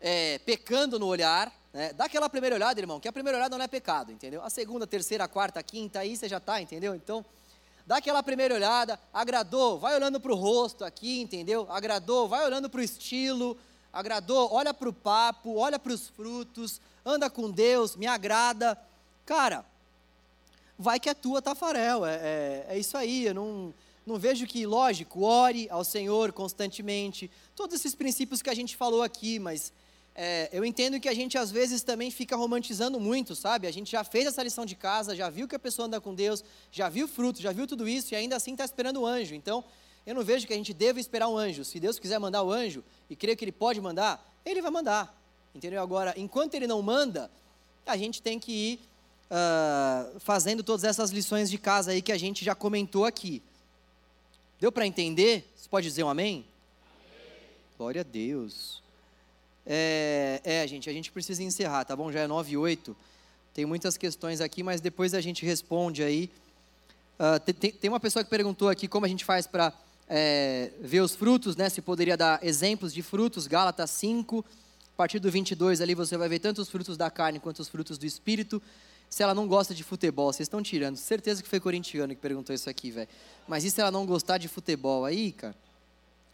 [0.00, 1.52] é, pecando no olhar.
[1.74, 1.92] Né?
[1.92, 4.40] Dá aquela primeira olhada, irmão, que a primeira olhada não é pecado, entendeu?
[4.44, 6.94] A segunda, terceira, quarta, quinta, aí você já está, entendeu?
[6.94, 7.24] Então,
[7.84, 11.66] dá aquela primeira olhada, agradou, vai olhando para o rosto aqui, entendeu?
[11.68, 13.58] Agradou, vai olhando para o estilo,
[13.92, 18.78] agradou, olha para o papo, olha para os frutos, anda com Deus, me agrada.
[19.26, 19.66] Cara,
[20.78, 22.06] vai que é tua, Tafarel.
[22.06, 23.74] É, é, é isso aí, eu não,
[24.06, 29.02] não vejo que, lógico, ore ao Senhor constantemente, todos esses princípios que a gente falou
[29.02, 29.72] aqui, mas
[30.14, 33.66] é, eu entendo que a gente às vezes também fica romantizando muito, sabe?
[33.66, 36.14] A gente já fez essa lição de casa, já viu que a pessoa anda com
[36.14, 39.34] Deus, já viu fruto, já viu tudo isso e ainda assim está esperando o anjo.
[39.34, 39.64] Então,
[40.06, 41.64] eu não vejo que a gente deva esperar um anjo.
[41.64, 45.20] Se Deus quiser mandar o anjo, e creio que Ele pode mandar, Ele vai mandar.
[45.52, 45.82] Entendeu?
[45.82, 47.30] Agora, enquanto Ele não manda,
[47.84, 48.80] a gente tem que ir
[49.30, 53.42] uh, fazendo todas essas lições de casa aí que a gente já comentou aqui.
[54.60, 55.50] Deu para entender?
[55.56, 56.46] Você pode dizer um amém?
[56.84, 57.40] amém?
[57.76, 58.83] Glória a Deus.
[59.66, 62.12] É, é, gente, a gente precisa encerrar, tá bom?
[62.12, 62.96] Já é 9 e 8.
[63.52, 66.30] Tem muitas questões aqui, mas depois a gente responde aí.
[67.18, 69.72] Uh, tem, tem, uma pessoa que perguntou aqui como a gente faz para
[70.08, 71.68] é, ver os frutos, né?
[71.68, 74.44] Se poderia dar exemplos de frutos, Gálatas 5,
[74.92, 77.68] a partir do 22 ali você vai ver tanto os frutos da carne quanto os
[77.68, 78.60] frutos do Espírito
[79.08, 80.32] se ela não gosta de futebol?
[80.32, 80.96] Vocês estão tirando.
[80.96, 83.08] Certeza que foi corintiano que perguntou isso aqui, velho.
[83.46, 85.04] Mas e se ela não gostar de futebol?
[85.04, 85.54] Aí, cara,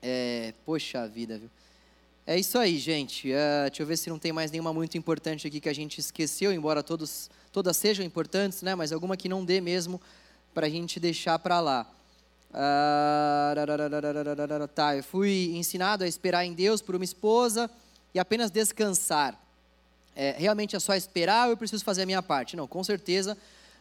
[0.01, 0.55] é.
[0.65, 1.51] Poxa vida, viu?
[2.31, 3.29] É isso aí, gente.
[3.29, 5.99] Uh, deixa eu ver se não tem mais nenhuma muito importante aqui que a gente
[5.99, 8.73] esqueceu, embora todos, todas sejam importantes, né?
[8.77, 10.01] Mas alguma que não dê mesmo
[10.55, 11.93] para a gente deixar para lá.
[12.51, 13.59] Uh,
[14.73, 17.69] tá, eu fui ensinado a esperar em Deus por uma esposa
[18.15, 19.37] e apenas descansar
[20.15, 22.57] é, realmente é só esperar ou eu preciso fazer a minha parte?
[22.57, 23.37] Não, com certeza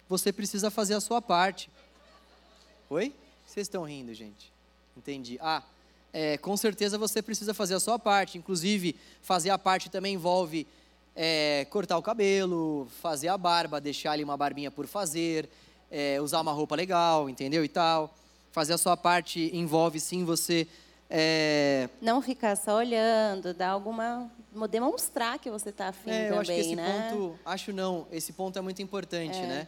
[0.10, 1.70] você precisa fazer a sua parte.
[2.90, 3.14] Oi?
[3.46, 4.52] Vocês estão rindo, gente?
[4.98, 5.38] Entendi.
[5.40, 5.62] Ah,
[6.12, 8.38] é, com certeza você precisa fazer a sua parte.
[8.38, 10.68] Inclusive, fazer a parte também envolve
[11.16, 15.50] é, cortar o cabelo, fazer a barba, deixar ali uma barbinha por fazer,
[15.92, 17.64] é, usar uma roupa legal, entendeu?
[17.64, 18.14] E tal.
[18.52, 20.68] Fazer a sua parte envolve sim você
[21.10, 21.90] é...
[22.00, 24.30] Não ficar só olhando, dar alguma.
[24.70, 27.10] demonstrar que você está afim é, também, eu acho que esse né?
[27.12, 27.40] ponto.
[27.44, 29.48] Acho não, esse ponto é muito importante, é.
[29.48, 29.68] né?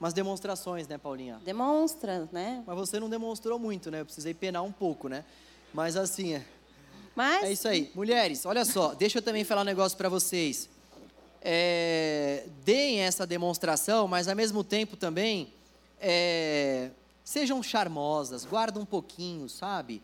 [0.00, 1.40] Umas demonstrações, né, Paulinha?
[1.44, 2.62] Demonstra, né?
[2.66, 4.00] Mas você não demonstrou muito, né?
[4.00, 5.24] Eu precisei penar um pouco, né?
[5.76, 6.42] Mas assim, é.
[7.14, 7.44] Mas...
[7.44, 7.92] É isso aí.
[7.94, 10.70] Mulheres, olha só, deixa eu também falar um negócio para vocês.
[11.42, 15.52] É, deem essa demonstração, mas ao mesmo tempo também
[16.00, 16.88] é,
[17.22, 20.02] sejam charmosas, guardem um pouquinho, sabe?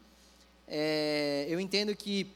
[0.69, 2.31] É, eu entendo que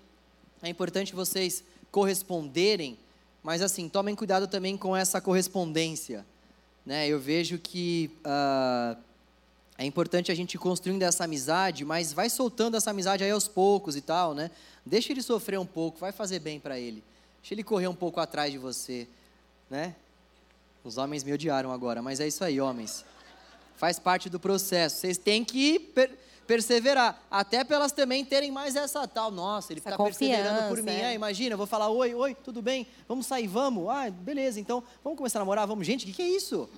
[0.62, 2.98] é importante vocês corresponderem,
[3.42, 6.24] mas assim, tomem cuidado também com essa correspondência.
[6.86, 7.06] Né?
[7.06, 8.98] Eu vejo que uh,
[9.78, 13.46] é importante a gente ir construindo essa amizade, mas vai soltando essa amizade aí aos
[13.46, 14.50] poucos e tal, né?
[14.84, 17.02] Deixa ele sofrer um pouco, vai fazer bem para ele.
[17.42, 19.06] Deixa ele correr um pouco atrás de você,
[19.68, 19.94] né?
[20.82, 23.04] Os homens me odiaram agora, mas é isso aí, homens.
[23.76, 24.96] Faz parte do processo.
[24.96, 26.10] Vocês têm que per
[26.46, 30.92] perseverar, até para elas também terem mais essa tal, nossa, ele fica perseverando por mim.
[30.92, 31.10] É.
[31.10, 32.86] É, imagina, eu vou falar, oi, oi, tudo bem?
[33.08, 33.88] Vamos sair, vamos?
[33.88, 35.84] Ah, beleza, então vamos começar a namorar, vamos.
[35.84, 36.68] Gente, o que, que é isso?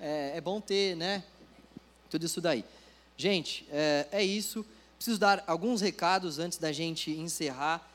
[0.00, 1.22] É, é bom ter, né?
[2.10, 2.64] Tudo isso daí.
[3.16, 4.64] Gente, é, é, isso.
[4.96, 7.88] Preciso dar alguns recados antes da gente encerrar.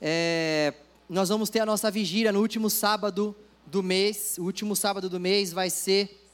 [0.00, 0.74] É,
[1.08, 3.34] nós vamos ter a nossa vigília no último sábado
[3.66, 4.36] do mês.
[4.38, 6.24] O último sábado do mês vai ser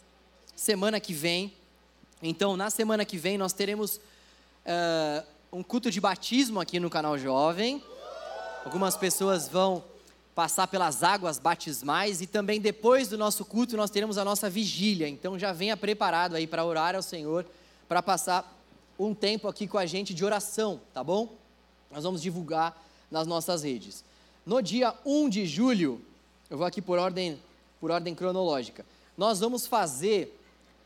[0.54, 1.52] semana que vem.
[2.22, 7.16] Então, na semana que vem, nós teremos uh, um culto de batismo aqui no canal
[7.16, 7.82] Jovem.
[8.64, 9.82] Algumas pessoas vão
[10.35, 15.09] passar pelas águas batismais e também depois do nosso culto nós teremos a nossa vigília.
[15.09, 17.44] Então já venha preparado aí para orar ao Senhor,
[17.89, 18.57] para passar
[18.98, 21.35] um tempo aqui com a gente de oração, tá bom?
[21.90, 22.81] Nós vamos divulgar
[23.11, 24.05] nas nossas redes.
[24.47, 26.01] No dia 1 de julho,
[26.48, 27.39] eu vou aqui por ordem,
[27.81, 28.85] por ordem cronológica.
[29.16, 30.36] Nós vamos fazer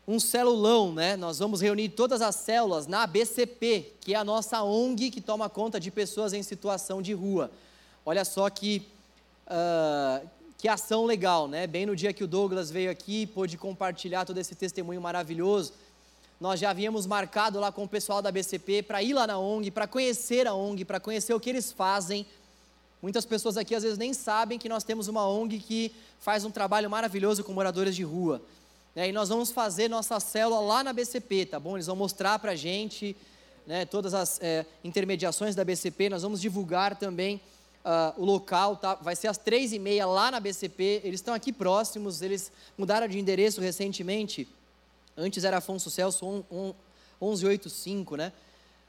[0.07, 1.15] um celulão, né?
[1.15, 5.49] Nós vamos reunir todas as células na ABCP, que é a nossa ONG que toma
[5.49, 7.51] conta de pessoas em situação de rua.
[8.05, 8.87] Olha só que
[9.47, 10.27] uh,
[10.57, 11.67] que ação legal, né?
[11.67, 15.73] Bem no dia que o Douglas veio aqui, pôde compartilhar todo esse testemunho maravilhoso.
[16.39, 19.71] Nós já havíamos marcado lá com o pessoal da BCP para ir lá na ONG,
[19.71, 22.25] para conhecer a ONG, para conhecer o que eles fazem.
[23.01, 26.51] Muitas pessoas aqui às vezes nem sabem que nós temos uma ONG que faz um
[26.51, 28.41] trabalho maravilhoso com moradores de rua.
[28.95, 29.09] Né?
[29.09, 31.77] E nós vamos fazer nossa célula lá na BCP, tá bom?
[31.77, 33.15] Eles vão mostrar para a gente
[33.67, 37.41] né, todas as é, intermediações da BCP, nós vamos divulgar também
[37.85, 41.01] Uh, o local tá, vai ser às três e meia lá na BCP.
[41.03, 44.47] Eles estão aqui próximos, eles mudaram de endereço recentemente.
[45.15, 46.43] Antes era Afonso Celso
[47.21, 48.33] 1185, né?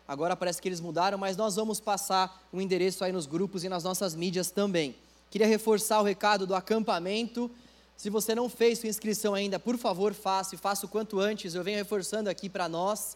[0.08, 3.68] Agora parece que eles mudaram, mas nós vamos passar o endereço aí nos grupos e
[3.68, 4.96] nas nossas mídias também.
[5.30, 7.50] Queria reforçar o recado do acampamento.
[7.98, 11.54] Se você não fez sua inscrição ainda, por favor, faça e faça o quanto antes.
[11.54, 13.14] Eu venho reforçando aqui para nós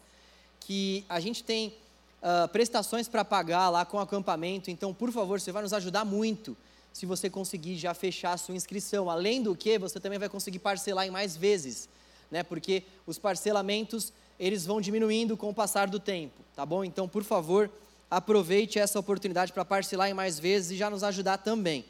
[0.59, 1.73] que a gente tem
[2.21, 4.69] uh, prestações para pagar lá com o acampamento.
[4.69, 6.55] Então, por favor, você vai nos ajudar muito
[6.93, 9.09] se você conseguir já fechar a sua inscrição.
[9.09, 11.89] Além do que, você também vai conseguir parcelar em mais vezes,
[12.29, 12.43] né?
[12.43, 16.83] Porque os parcelamentos eles vão diminuindo com o passar do tempo, tá bom?
[16.83, 17.69] Então, por favor,
[18.09, 21.85] aproveite essa oportunidade para parcelar em mais vezes e já nos ajudar também.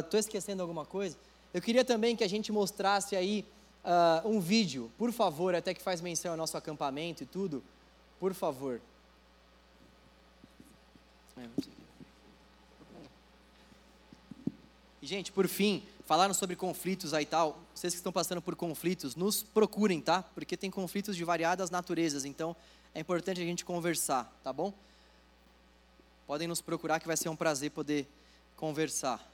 [0.00, 1.16] Estou uh, esquecendo alguma coisa?
[1.52, 3.44] Eu queria também que a gente mostrasse aí
[3.84, 7.62] uh, um vídeo, por favor, até que faz menção ao nosso acampamento e tudo.
[8.24, 8.80] Por favor.
[15.02, 17.58] E, gente, por fim, falaram sobre conflitos aí e tal.
[17.74, 20.22] Vocês que estão passando por conflitos, nos procurem, tá?
[20.22, 22.24] Porque tem conflitos de variadas naturezas.
[22.24, 22.56] Então,
[22.94, 24.72] é importante a gente conversar, tá bom?
[26.26, 28.08] Podem nos procurar que vai ser um prazer poder
[28.56, 29.33] conversar.